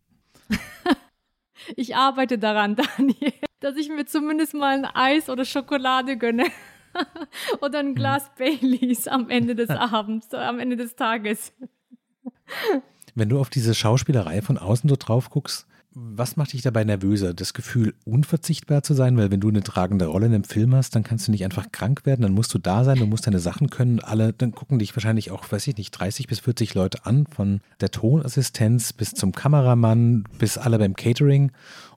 [1.76, 6.44] ich arbeite daran, Daniel, dass ich mir zumindest mal ein Eis oder Schokolade gönne.
[7.60, 8.58] oder ein Glas hm.
[8.60, 11.52] Baileys am Ende des Abends, am Ende des Tages.
[13.14, 17.34] Wenn du auf diese Schauspielerei von außen so drauf guckst, was macht dich dabei nervöser?
[17.34, 20.94] Das Gefühl, unverzichtbar zu sein, weil wenn du eine tragende Rolle in einem Film hast,
[20.94, 23.40] dann kannst du nicht einfach krank werden, dann musst du da sein, du musst deine
[23.40, 24.00] Sachen können.
[24.00, 27.60] Alle, dann gucken dich wahrscheinlich auch, weiß ich nicht, 30 bis 40 Leute an, von
[27.80, 31.52] der Tonassistenz bis zum Kameramann, bis alle beim Catering.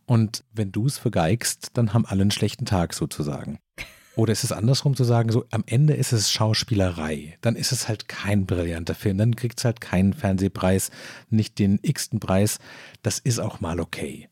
[0.05, 3.59] Und wenn du es vergeigst, dann haben alle einen schlechten Tag sozusagen.
[4.15, 7.37] Oder ist es andersrum zu sagen, so am Ende ist es Schauspielerei.
[7.41, 9.17] Dann ist es halt kein brillanter Film.
[9.17, 10.91] Dann kriegt es halt keinen Fernsehpreis,
[11.29, 12.59] nicht den x-ten Preis.
[13.03, 14.29] Das ist auch mal okay.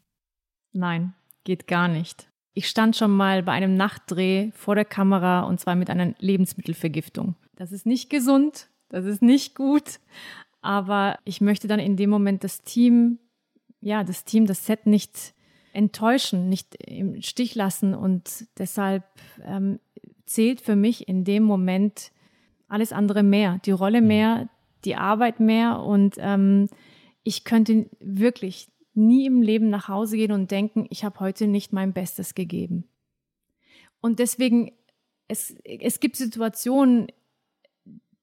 [0.71, 2.29] Nein, geht gar nicht.
[2.53, 7.35] Ich stand schon mal bei einem Nachtdreh vor der Kamera und zwar mit einer Lebensmittelvergiftung.
[7.55, 9.99] Das ist nicht gesund, das ist nicht gut,
[10.61, 13.19] aber ich möchte dann in dem Moment das Team,
[13.81, 15.32] ja, das Team, das Set nicht
[15.73, 17.93] enttäuschen, nicht im Stich lassen.
[17.93, 19.03] Und deshalb
[19.43, 19.79] ähm,
[20.25, 22.11] zählt für mich in dem Moment
[22.67, 24.07] alles andere mehr, die Rolle mhm.
[24.07, 24.49] mehr,
[24.85, 25.79] die Arbeit mehr.
[25.79, 26.69] Und ähm,
[27.23, 31.73] ich könnte wirklich nie im Leben nach Hause gehen und denken, ich habe heute nicht
[31.73, 32.87] mein Bestes gegeben.
[34.01, 34.71] Und deswegen,
[35.27, 37.07] es, es gibt Situationen,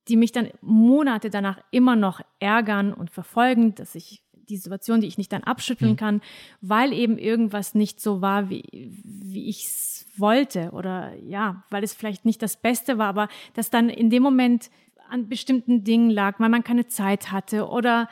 [0.08, 5.06] die mich dann Monate danach immer noch ärgern und verfolgen, dass ich die Situation, die
[5.06, 5.96] ich nicht dann abschütteln mhm.
[5.96, 6.20] kann,
[6.60, 8.64] weil eben irgendwas nicht so war, wie,
[9.02, 13.70] wie ich es wollte oder ja, weil es vielleicht nicht das Beste war, aber dass
[13.70, 14.70] dann in dem Moment
[15.08, 18.08] an bestimmten Dingen lag, weil man keine Zeit hatte oder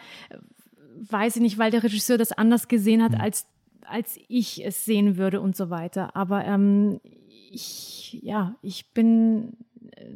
[1.01, 3.21] weiß ich nicht, weil der Regisseur das anders gesehen hat, mhm.
[3.21, 3.47] als,
[3.83, 6.15] als ich es sehen würde und so weiter.
[6.17, 7.01] Aber ähm,
[7.51, 9.57] ich, ja, ich bin,
[9.93, 10.07] äh,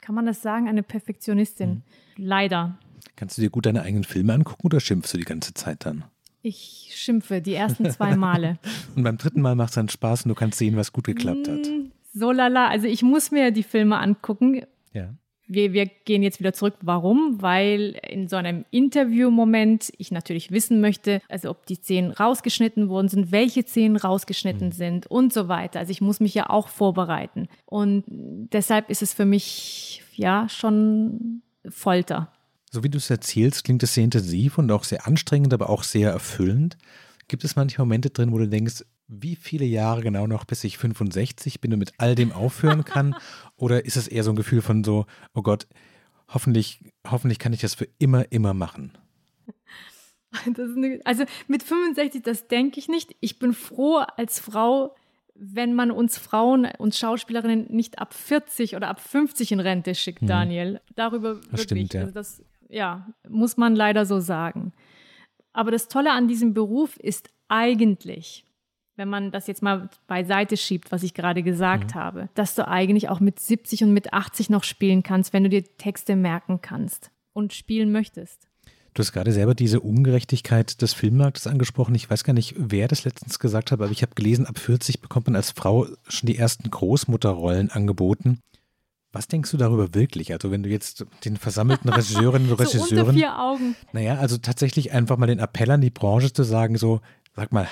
[0.00, 1.70] kann man das sagen, eine Perfektionistin.
[1.70, 1.82] Mhm.
[2.16, 2.78] Leider.
[3.20, 6.04] Kannst du dir gut deine eigenen Filme angucken oder schimpfst du die ganze Zeit dann?
[6.40, 8.58] Ich schimpfe die ersten zwei Male.
[8.96, 11.46] und beim dritten Mal macht es dann Spaß und du kannst sehen, was gut geklappt
[11.46, 11.58] hat.
[11.66, 14.62] Mm, so lala, also ich muss mir die Filme angucken.
[14.94, 15.10] Ja.
[15.46, 16.76] Wir, wir gehen jetzt wieder zurück.
[16.80, 17.42] Warum?
[17.42, 23.08] Weil in so einem Interview-Moment ich natürlich wissen möchte, also ob die Szenen rausgeschnitten worden
[23.08, 24.72] sind, welche Szenen rausgeschnitten mhm.
[24.72, 25.78] sind und so weiter.
[25.78, 27.48] Also ich muss mich ja auch vorbereiten.
[27.66, 28.04] Und
[28.50, 32.32] deshalb ist es für mich ja schon Folter.
[32.70, 35.82] So wie du es erzählst, klingt es sehr intensiv und auch sehr anstrengend, aber auch
[35.82, 36.78] sehr erfüllend.
[37.26, 40.78] Gibt es manche Momente drin, wo du denkst, wie viele Jahre genau noch, bis ich
[40.78, 43.16] 65 bin und mit all dem aufhören kann?
[43.56, 45.66] Oder ist es eher so ein Gefühl von so, oh Gott,
[46.28, 48.96] hoffentlich, hoffentlich kann ich das für immer, immer machen?
[50.46, 53.16] Eine, also mit 65, das denke ich nicht.
[53.18, 54.94] Ich bin froh als Frau,
[55.34, 60.20] wenn man uns Frauen, uns Schauspielerinnen nicht ab 40 oder ab 50 in Rente schickt,
[60.20, 60.28] hm.
[60.28, 60.80] Daniel.
[60.94, 61.62] Darüber das wirklich.
[61.62, 62.00] Stimmt, ja.
[62.02, 64.72] Also das, ja, muss man leider so sagen.
[65.52, 68.44] Aber das Tolle an diesem Beruf ist eigentlich,
[68.96, 71.98] wenn man das jetzt mal beiseite schiebt, was ich gerade gesagt mhm.
[71.98, 75.50] habe, dass du eigentlich auch mit 70 und mit 80 noch spielen kannst, wenn du
[75.50, 78.50] dir Texte merken kannst und spielen möchtest.
[78.92, 81.94] Du hast gerade selber diese Ungerechtigkeit des Filmmarktes angesprochen.
[81.94, 85.00] Ich weiß gar nicht, wer das letztens gesagt hat, aber ich habe gelesen, ab 40
[85.00, 88.40] bekommt man als Frau schon die ersten Großmutterrollen angeboten.
[89.12, 90.32] Was denkst du darüber wirklich?
[90.32, 92.88] Also wenn du jetzt den versammelten Regisseurinnen und Regisseuren.
[92.88, 93.76] so unter vier Augen.
[93.92, 97.00] Naja, also tatsächlich einfach mal den Appell an die Branche zu sagen, so,
[97.34, 97.66] sag mal,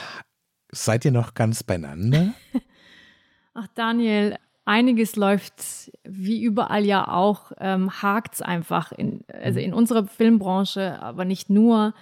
[0.71, 2.35] seid ihr noch ganz beieinander?
[3.55, 9.75] Ach Daniel, einiges läuft wie überall ja auch, ähm, hakt es einfach, in, also in
[9.75, 11.95] unserer Filmbranche, aber nicht nur.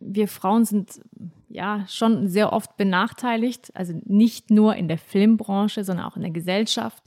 [0.00, 1.00] Wir Frauen sind
[1.48, 6.30] ja schon sehr oft benachteiligt, also nicht nur in der Filmbranche, sondern auch in der
[6.30, 7.02] Gesellschaft.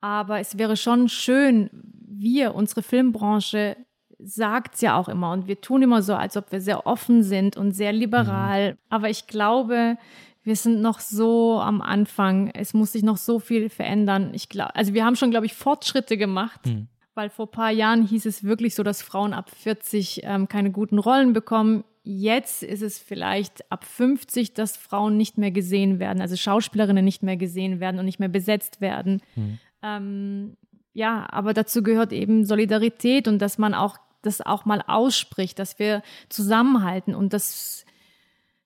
[0.00, 3.76] Aber es wäre schon schön, wir, unsere Filmbranche,
[4.18, 7.22] sagt es ja auch immer und wir tun immer so, als ob wir sehr offen
[7.22, 8.72] sind und sehr liberal.
[8.72, 8.78] Mhm.
[8.88, 9.98] Aber ich glaube,
[10.42, 12.50] wir sind noch so am Anfang.
[12.54, 14.30] Es muss sich noch so viel verändern.
[14.32, 16.66] Ich glaube, also wir haben schon, glaube ich, Fortschritte gemacht.
[16.66, 16.88] Mhm.
[17.14, 20.70] Weil vor ein paar Jahren hieß es wirklich so, dass Frauen ab 40 ähm, keine
[20.70, 21.82] guten Rollen bekommen.
[22.04, 27.22] Jetzt ist es vielleicht ab 50, dass Frauen nicht mehr gesehen werden, also Schauspielerinnen nicht
[27.22, 29.22] mehr gesehen werden und nicht mehr besetzt werden.
[29.34, 29.58] Mhm.
[29.82, 30.56] Ähm,
[30.92, 35.78] ja, aber dazu gehört eben Solidarität und dass man auch das auch mal ausspricht, dass
[35.78, 37.84] wir zusammenhalten und das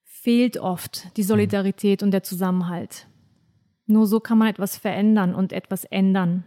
[0.05, 2.07] fehlt oft, die Solidarität mhm.
[2.07, 3.07] und der Zusammenhalt.
[3.87, 6.45] Nur so kann man etwas verändern und etwas ändern.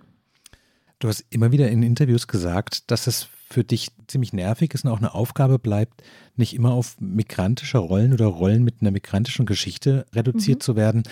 [1.00, 4.92] Du hast immer wieder in Interviews gesagt, dass es für dich ziemlich nervig ist und
[4.92, 6.02] auch eine Aufgabe bleibt,
[6.36, 10.62] nicht immer auf migrantische Rollen oder Rollen mit einer migrantischen Geschichte reduziert mhm.
[10.62, 11.04] zu werden.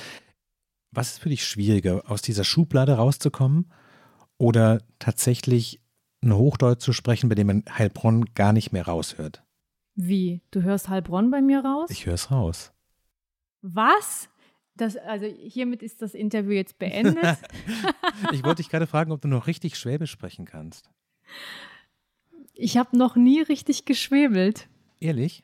[0.91, 3.71] Was ist für dich schwieriger, aus dieser Schublade rauszukommen
[4.37, 5.81] oder tatsächlich
[6.21, 9.43] ein Hochdeutsch zu sprechen, bei dem man Heilbronn gar nicht mehr raushört?
[9.95, 10.41] Wie?
[10.51, 11.89] Du hörst Heilbronn bei mir raus?
[11.89, 12.73] Ich höre es raus.
[13.61, 14.29] Was?
[14.75, 17.17] Das, also hiermit ist das Interview jetzt beendet.
[18.31, 20.89] ich wollte dich gerade fragen, ob du noch richtig Schwäbisch sprechen kannst.
[22.53, 24.67] Ich habe noch nie richtig geschwebelt.
[24.99, 25.43] Ehrlich?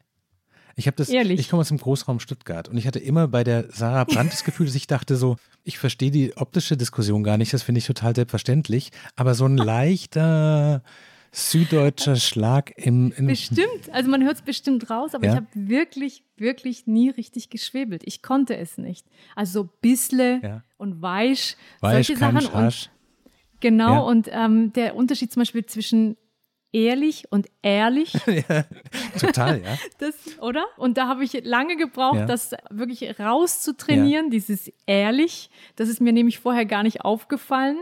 [0.77, 1.39] Ich habe das, Ehrlich?
[1.39, 4.43] ich komme aus dem Großraum Stuttgart und ich hatte immer bei der Sarah Brandt das
[4.43, 7.87] Gefühl, dass ich dachte so, ich verstehe die optische Diskussion gar nicht, das finde ich
[7.87, 10.83] total selbstverständlich, aber so ein leichter
[11.31, 13.11] süddeutscher Schlag im.
[13.17, 15.31] bestimmt, also man hört es bestimmt raus, aber ja?
[15.31, 18.03] ich habe wirklich, wirklich nie richtig geschwebelt.
[18.05, 19.07] Ich konnte es nicht.
[19.35, 20.63] Also so Bissle ja.
[20.77, 22.45] und Weisch, Weisch solche Sachen.
[22.45, 22.91] Und,
[23.59, 23.99] genau, ja.
[23.99, 26.17] und ähm, der Unterschied zum Beispiel zwischen
[26.71, 28.13] ehrlich und ehrlich.
[28.25, 28.65] ja,
[29.19, 29.77] total, ja.
[29.99, 30.65] Das, oder?
[30.77, 32.25] Und da habe ich lange gebraucht, ja.
[32.25, 34.31] das wirklich rauszutrainieren, ja.
[34.31, 35.49] dieses ehrlich.
[35.75, 37.77] Das ist mir nämlich vorher gar nicht aufgefallen.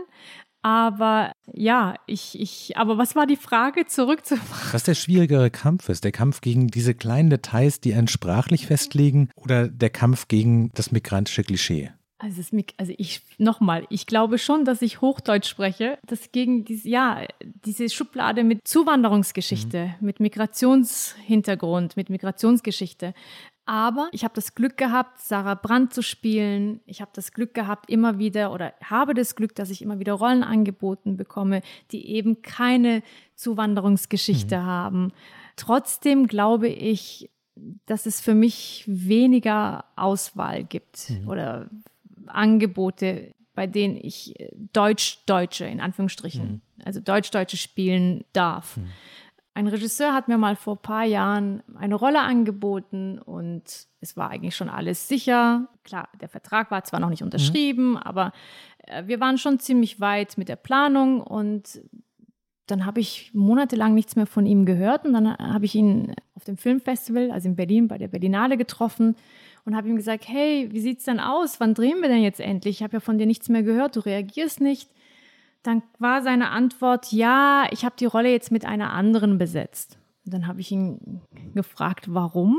[0.62, 4.36] Aber ja, ich, ich, aber was war die Frage zurück zu
[4.72, 6.02] Was der schwierigere Kampf ist?
[6.02, 10.90] Der Kampf gegen diese kleinen Details, die einen sprachlich festlegen, oder der Kampf gegen das
[10.90, 11.92] migrantische Klischee?
[12.18, 12.42] Also,
[12.78, 17.90] also ich nochmal, ich glaube schon, dass ich Hochdeutsch spreche, dass gegen diese, ja, diese
[17.90, 20.06] Schublade mit Zuwanderungsgeschichte, mhm.
[20.06, 23.12] mit Migrationshintergrund, mit Migrationsgeschichte.
[23.66, 26.80] Aber ich habe das Glück gehabt, Sarah Brandt zu spielen.
[26.86, 30.14] Ich habe das Glück gehabt, immer wieder oder habe das Glück, dass ich immer wieder
[30.14, 33.02] Rollen angeboten bekomme, die eben keine
[33.34, 34.64] Zuwanderungsgeschichte mhm.
[34.64, 35.12] haben.
[35.56, 37.28] Trotzdem glaube ich,
[37.86, 41.28] dass es für mich weniger Auswahl gibt mhm.
[41.28, 41.68] oder
[42.26, 46.60] Angebote, bei denen ich äh, Deutsch-Deutsche in Anführungsstrichen, mhm.
[46.84, 48.76] also Deutsch-Deutsche spielen darf.
[48.76, 48.88] Mhm.
[49.54, 53.62] Ein Regisseur hat mir mal vor ein paar Jahren eine Rolle angeboten und
[54.00, 55.68] es war eigentlich schon alles sicher.
[55.82, 57.96] Klar, der Vertrag war zwar noch nicht unterschrieben, mhm.
[57.96, 58.32] aber
[58.86, 61.80] äh, wir waren schon ziemlich weit mit der Planung und
[62.66, 66.44] dann habe ich monatelang nichts mehr von ihm gehört und dann habe ich ihn auf
[66.44, 69.16] dem Filmfestival, also in Berlin, bei der Berlinale getroffen
[69.66, 71.60] und habe ihm gesagt, hey, wie sieht's denn aus?
[71.60, 72.76] Wann drehen wir denn jetzt endlich?
[72.76, 74.88] Ich habe ja von dir nichts mehr gehört, du reagierst nicht.
[75.64, 79.98] Dann war seine Antwort, ja, ich habe die Rolle jetzt mit einer anderen besetzt.
[80.24, 81.20] Und dann habe ich ihn
[81.54, 82.56] gefragt, warum?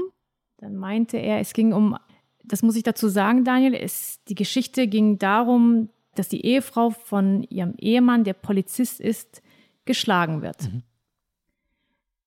[0.57, 1.97] Dann meinte er, es ging um,
[2.43, 7.43] das muss ich dazu sagen, Daniel, es, die Geschichte ging darum, dass die Ehefrau von
[7.43, 9.41] ihrem Ehemann, der Polizist ist,
[9.85, 10.63] geschlagen wird.
[10.63, 10.83] Mhm.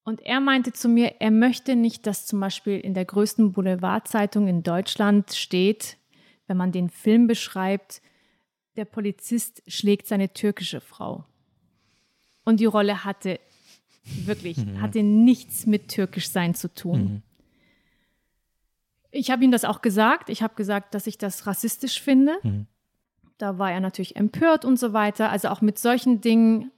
[0.04, 4.48] Und er meinte zu mir, er möchte nicht, dass zum Beispiel in der größten Boulevardzeitung
[4.48, 5.98] in Deutschland steht,
[6.46, 8.02] wenn man den Film beschreibt,
[8.76, 11.24] der Polizist schlägt seine türkische Frau.
[12.44, 13.38] Und die Rolle hatte
[14.02, 14.80] wirklich, mhm.
[14.80, 17.00] hatte nichts mit türkisch sein zu tun.
[17.00, 17.22] Mhm.
[19.12, 20.28] Ich habe ihm das auch gesagt.
[20.30, 22.38] Ich habe gesagt, dass ich das rassistisch finde.
[22.42, 22.66] Mhm.
[23.38, 25.30] Da war er natürlich empört und so weiter.
[25.30, 26.70] Also auch mit solchen Dingen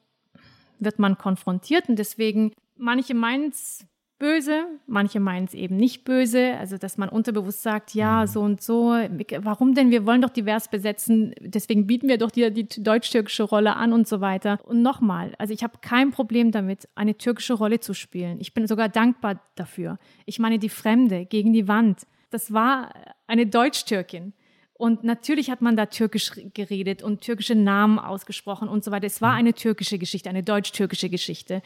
[0.79, 3.87] wird man konfrontiert und deswegen manche meinen es
[4.19, 6.57] böse, manche meinen es eben nicht böse.
[6.59, 8.27] Also, dass man unterbewusst sagt, ja, mhm.
[8.27, 8.91] so und so.
[9.39, 9.91] Warum denn?
[9.91, 11.35] Wir wollen doch divers besetzen.
[11.41, 14.59] Deswegen bieten wir doch die, die deutsch-türkische Rolle an und so weiter.
[14.65, 18.41] Und nochmal, also ich habe kein Problem damit, eine türkische Rolle zu spielen.
[18.41, 19.99] Ich bin sogar dankbar dafür.
[20.27, 22.07] Ich meine, die Fremde gegen die Wand.
[22.31, 22.95] Das war
[23.27, 24.35] eine Deutsch-Türkin.
[24.75, 29.07] Und natürlich hat man da türkisch geredet und türkische Namen ausgesprochen und so weiter.
[29.07, 29.39] Es war mhm.
[29.39, 31.63] eine türkische Geschichte, eine deutsch-türkische Geschichte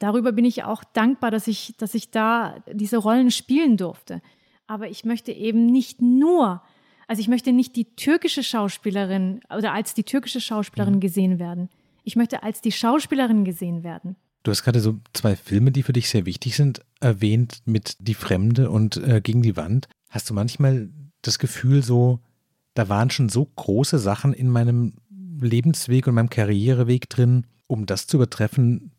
[0.00, 4.20] darüber bin ich auch dankbar, dass ich, dass ich da diese Rollen spielen durfte.
[4.66, 6.62] Aber ich möchte eben nicht nur,
[7.06, 11.00] also ich möchte nicht die türkische Schauspielerin oder als die türkische Schauspielerin mhm.
[11.00, 11.68] gesehen werden.
[12.02, 14.16] Ich möchte als die Schauspielerin gesehen werden.
[14.42, 18.14] Du hast gerade so zwei Filme, die für dich sehr wichtig sind, erwähnt mit Die
[18.14, 19.88] Fremde und äh, Gegen die Wand.
[20.08, 20.88] Hast du manchmal
[21.20, 22.20] das Gefühl, so,
[22.72, 24.94] da waren schon so große Sachen in meinem
[25.40, 28.92] Lebensweg und meinem Karriereweg drin, um das zu übertreffen,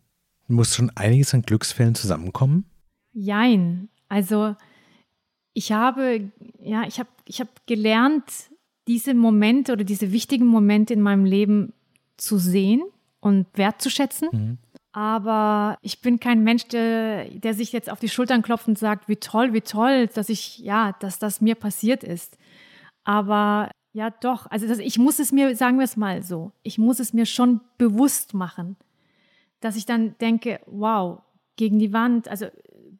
[0.51, 2.65] muss schon einiges an Glücksfällen zusammenkommen?
[3.13, 3.89] Jein.
[4.07, 4.55] Also
[5.53, 8.23] ich habe, ja, ich habe, ich habe gelernt,
[8.87, 11.73] diese Momente oder diese wichtigen Momente in meinem Leben
[12.17, 12.81] zu sehen
[13.19, 14.29] und wertzuschätzen.
[14.31, 14.57] Mhm.
[14.93, 19.07] Aber ich bin kein Mensch, der, der sich jetzt auf die Schultern klopft und sagt,
[19.07, 22.37] wie toll, wie toll, dass ich, ja, dass das mir passiert ist.
[23.03, 26.77] Aber ja, doch, also das, ich muss es mir, sagen wir es mal so, ich
[26.77, 28.75] muss es mir schon bewusst machen,
[29.61, 31.21] dass ich dann denke, wow,
[31.55, 32.47] gegen die Wand, also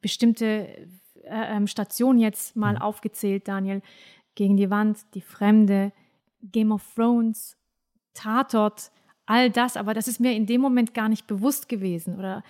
[0.00, 0.68] bestimmte
[1.24, 2.82] äh, ähm, Stationen jetzt mal mhm.
[2.82, 3.82] aufgezählt, Daniel,
[4.34, 5.92] gegen die Wand, die Fremde,
[6.42, 7.56] Game of Thrones,
[8.14, 8.90] Tatort,
[9.26, 12.18] all das, aber das ist mir in dem Moment gar nicht bewusst gewesen.
[12.18, 12.42] Oder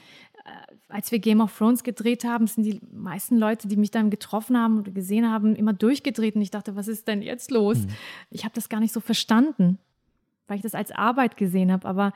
[0.44, 4.10] äh, als wir Game of Thrones gedreht haben, sind die meisten Leute, die mich dann
[4.10, 7.78] getroffen haben oder gesehen haben, immer durchgedreht und ich dachte, was ist denn jetzt los?
[7.78, 7.88] Mhm.
[8.30, 9.78] Ich habe das gar nicht so verstanden,
[10.46, 11.86] weil ich das als Arbeit gesehen habe.
[11.86, 12.12] Aber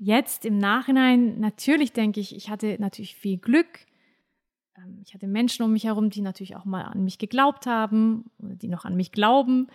[0.00, 3.86] jetzt im Nachhinein, natürlich denke ich, ich hatte natürlich viel Glück.
[4.76, 8.24] Ähm, ich hatte Menschen um mich herum, die natürlich auch mal an mich geglaubt haben
[8.38, 9.68] die noch an mich glauben.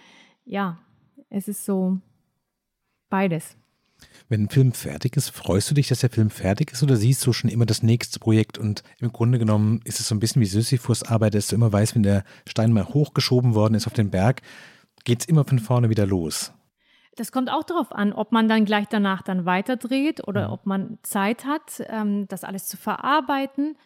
[0.46, 0.80] Ja,
[1.30, 2.00] es ist so
[3.10, 3.56] beides.
[4.28, 7.26] Wenn ein Film fertig ist, freust du dich, dass der Film fertig ist oder siehst
[7.26, 10.42] du schon immer das nächste Projekt und im Grunde genommen ist es so ein bisschen
[10.42, 13.94] wie Sisyphus Arbeit, dass du immer weißt, wenn der Stein mal hochgeschoben worden ist auf
[13.94, 14.42] den Berg,
[15.06, 16.52] geht es immer von vorne wieder los.
[17.16, 20.54] Das kommt auch darauf an, ob man dann gleich danach dann weiterdreht oder mhm.
[20.54, 23.78] ob man Zeit hat, ähm, das alles zu verarbeiten.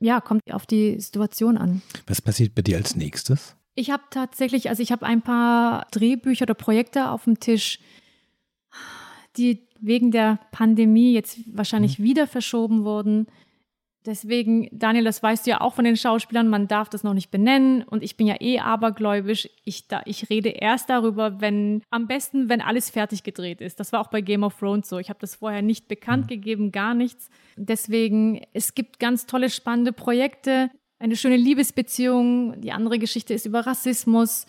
[0.00, 1.82] Ja, kommt auf die Situation an.
[2.06, 3.56] Was passiert bei dir als nächstes?
[3.74, 7.78] Ich habe tatsächlich, also ich habe ein paar Drehbücher oder Projekte auf dem Tisch,
[9.36, 12.04] die wegen der Pandemie jetzt wahrscheinlich mhm.
[12.04, 13.26] wieder verschoben wurden.
[14.08, 17.30] Deswegen, Daniel, das weißt du ja auch von den Schauspielern, man darf das noch nicht
[17.30, 17.82] benennen.
[17.82, 19.50] Und ich bin ja eh abergläubisch.
[19.64, 23.78] Ich, da, ich rede erst darüber, wenn, am besten, wenn alles fertig gedreht ist.
[23.78, 24.98] Das war auch bei Game of Thrones so.
[24.98, 26.28] Ich habe das vorher nicht bekannt mhm.
[26.28, 27.28] gegeben, gar nichts.
[27.56, 30.70] Deswegen, es gibt ganz tolle, spannende Projekte.
[30.98, 32.58] Eine schöne Liebesbeziehung.
[32.62, 34.46] Die andere Geschichte ist über Rassismus.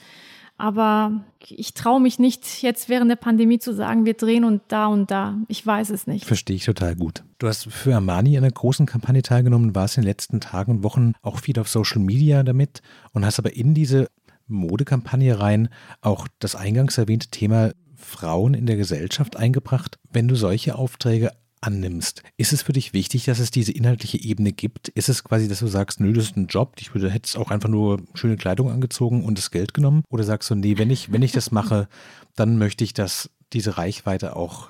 [0.60, 4.88] Aber ich traue mich nicht, jetzt während der Pandemie zu sagen, wir drehen und da
[4.88, 5.38] und da.
[5.47, 6.26] Ich weiß es nicht.
[6.26, 7.24] Verstehe ich total gut.
[7.38, 10.84] Du hast für Armani in einer großen Kampagne teilgenommen, warst in den letzten Tagen und
[10.84, 12.82] Wochen auch viel auf Social Media damit
[13.14, 14.10] und hast aber in diese
[14.47, 15.70] Modekampagne rein
[16.01, 19.97] auch das eingangs erwähnte Thema Frauen in der Gesellschaft eingebracht.
[20.12, 21.32] Wenn du solche Aufträge
[21.62, 22.24] annimmst.
[22.38, 24.88] Ist es für dich wichtig, dass es diese inhaltliche Ebene gibt?
[24.89, 27.51] Ist es quasi, dass du sagst, nö, das ist ein Job, ich würde, hättest auch
[27.51, 30.03] einfach nur schöne Kleidung angezogen und das Geld genommen?
[30.10, 31.88] Oder sagst du, nee, wenn ich, wenn ich das mache,
[32.36, 34.70] dann möchte ich, dass diese Reichweite auch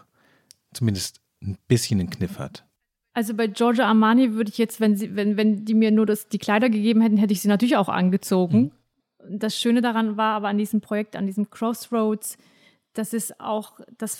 [0.74, 2.66] zumindest ein bisschen einen Kniff hat?
[3.14, 6.30] Also bei Giorgio Armani würde ich jetzt, wenn sie, wenn, wenn die mir nur das,
[6.30, 8.72] die Kleider gegeben hätten, hätte ich sie natürlich auch angezogen.
[9.28, 9.40] Mhm.
[9.40, 12.38] Das Schöne daran war aber an diesem Projekt, an diesem Crossroads,
[13.00, 14.20] dass es auch das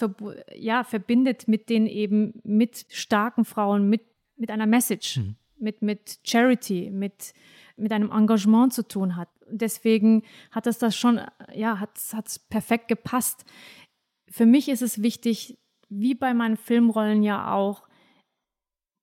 [0.56, 4.04] ja, verbindet mit den eben mit starken Frauen, mit,
[4.38, 5.36] mit einer Message, mhm.
[5.58, 7.34] mit, mit Charity, mit,
[7.76, 9.28] mit einem Engagement zu tun hat.
[9.52, 11.20] Deswegen hat es das schon,
[11.54, 13.44] ja, hat es perfekt gepasst.
[14.30, 15.58] Für mich ist es wichtig,
[15.90, 17.86] wie bei meinen Filmrollen ja auch,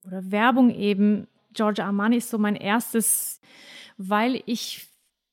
[0.06, 3.42] oder Werbung eben, Giorgio Armani ist so mein erstes,
[3.98, 4.88] weil ich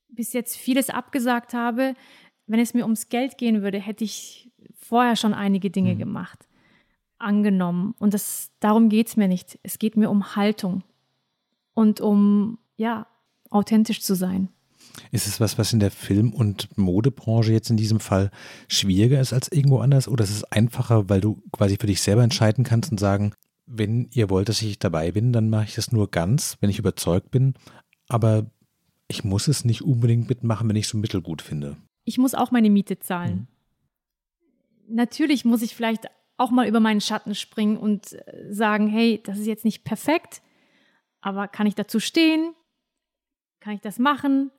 [0.10, 1.96] bis jetzt vieles abgesagt habe,
[2.48, 6.00] wenn es mir ums Geld gehen würde, hätte ich vorher schon einige Dinge mhm.
[6.00, 6.48] gemacht,
[7.18, 7.96] angenommen.
[8.00, 9.60] Und das, darum geht es mir nicht.
[9.64, 10.84] Es geht mir um Haltung
[11.74, 13.08] und um, ja,
[13.50, 14.50] authentisch zu sein.
[15.12, 18.30] Ist es was, was in der Film- und Modebranche jetzt in diesem Fall
[18.68, 20.08] schwieriger ist als irgendwo anders?
[20.08, 23.34] Oder ist es einfacher, weil du quasi für dich selber entscheiden kannst und sagen,
[23.66, 26.80] wenn ihr wollt, dass ich dabei bin, dann mache ich das nur ganz, wenn ich
[26.80, 27.54] überzeugt bin.
[28.10, 28.46] Aber
[29.08, 32.52] ich muss es nicht unbedingt mitmachen, wenn ich es so mittelgut finde ich muss auch
[32.52, 33.48] meine Miete zahlen.
[34.88, 34.96] Mhm.
[34.96, 39.40] Natürlich muss ich vielleicht auch mal über meinen Schatten springen und äh, sagen, hey, das
[39.40, 40.42] ist jetzt nicht perfekt,
[41.22, 42.54] aber kann ich dazu stehen?
[43.60, 44.52] Kann ich das machen?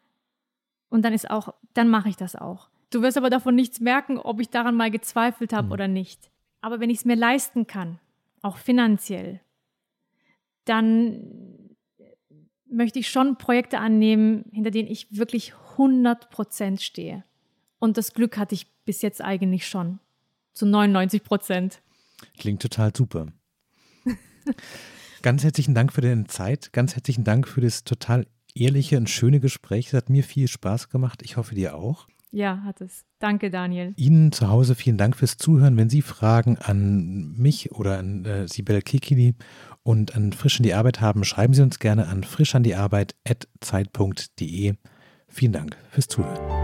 [0.88, 2.70] Und dann ist auch, dann mache ich das auch.
[2.90, 5.72] Du wirst aber davon nichts merken, ob ich daran mal gezweifelt habe mhm.
[5.72, 6.30] oder nicht.
[6.61, 7.99] Aber wenn ich es mir leisten kann,
[8.40, 9.40] auch finanziell,
[10.64, 11.74] dann
[12.66, 17.24] möchte ich schon Projekte annehmen, hinter denen ich wirklich 100 Prozent stehe.
[17.85, 19.99] Und das Glück hatte ich bis jetzt eigentlich schon.
[20.55, 21.82] Zu 99 Prozent.
[22.39, 23.26] Klingt total super.
[25.22, 26.72] ganz herzlichen Dank für deine Zeit.
[26.72, 29.89] Ganz herzlichen Dank für das total ehrliche und schöne Gespräch.
[29.89, 31.20] Es hat mir viel Spaß gemacht.
[31.22, 32.09] Ich hoffe dir auch.
[32.30, 33.05] Ja, hat es.
[33.18, 33.93] Danke, Daniel.
[33.97, 35.76] Ihnen zu Hause vielen Dank fürs Zuhören.
[35.76, 39.35] Wenn Sie Fragen an mich oder an äh, Sibel Kikili
[39.82, 44.74] und an Frisch an die Arbeit haben, schreiben Sie uns gerne an frischandiarbeit.zeit.de.
[45.28, 46.63] Vielen Dank fürs Zuhören.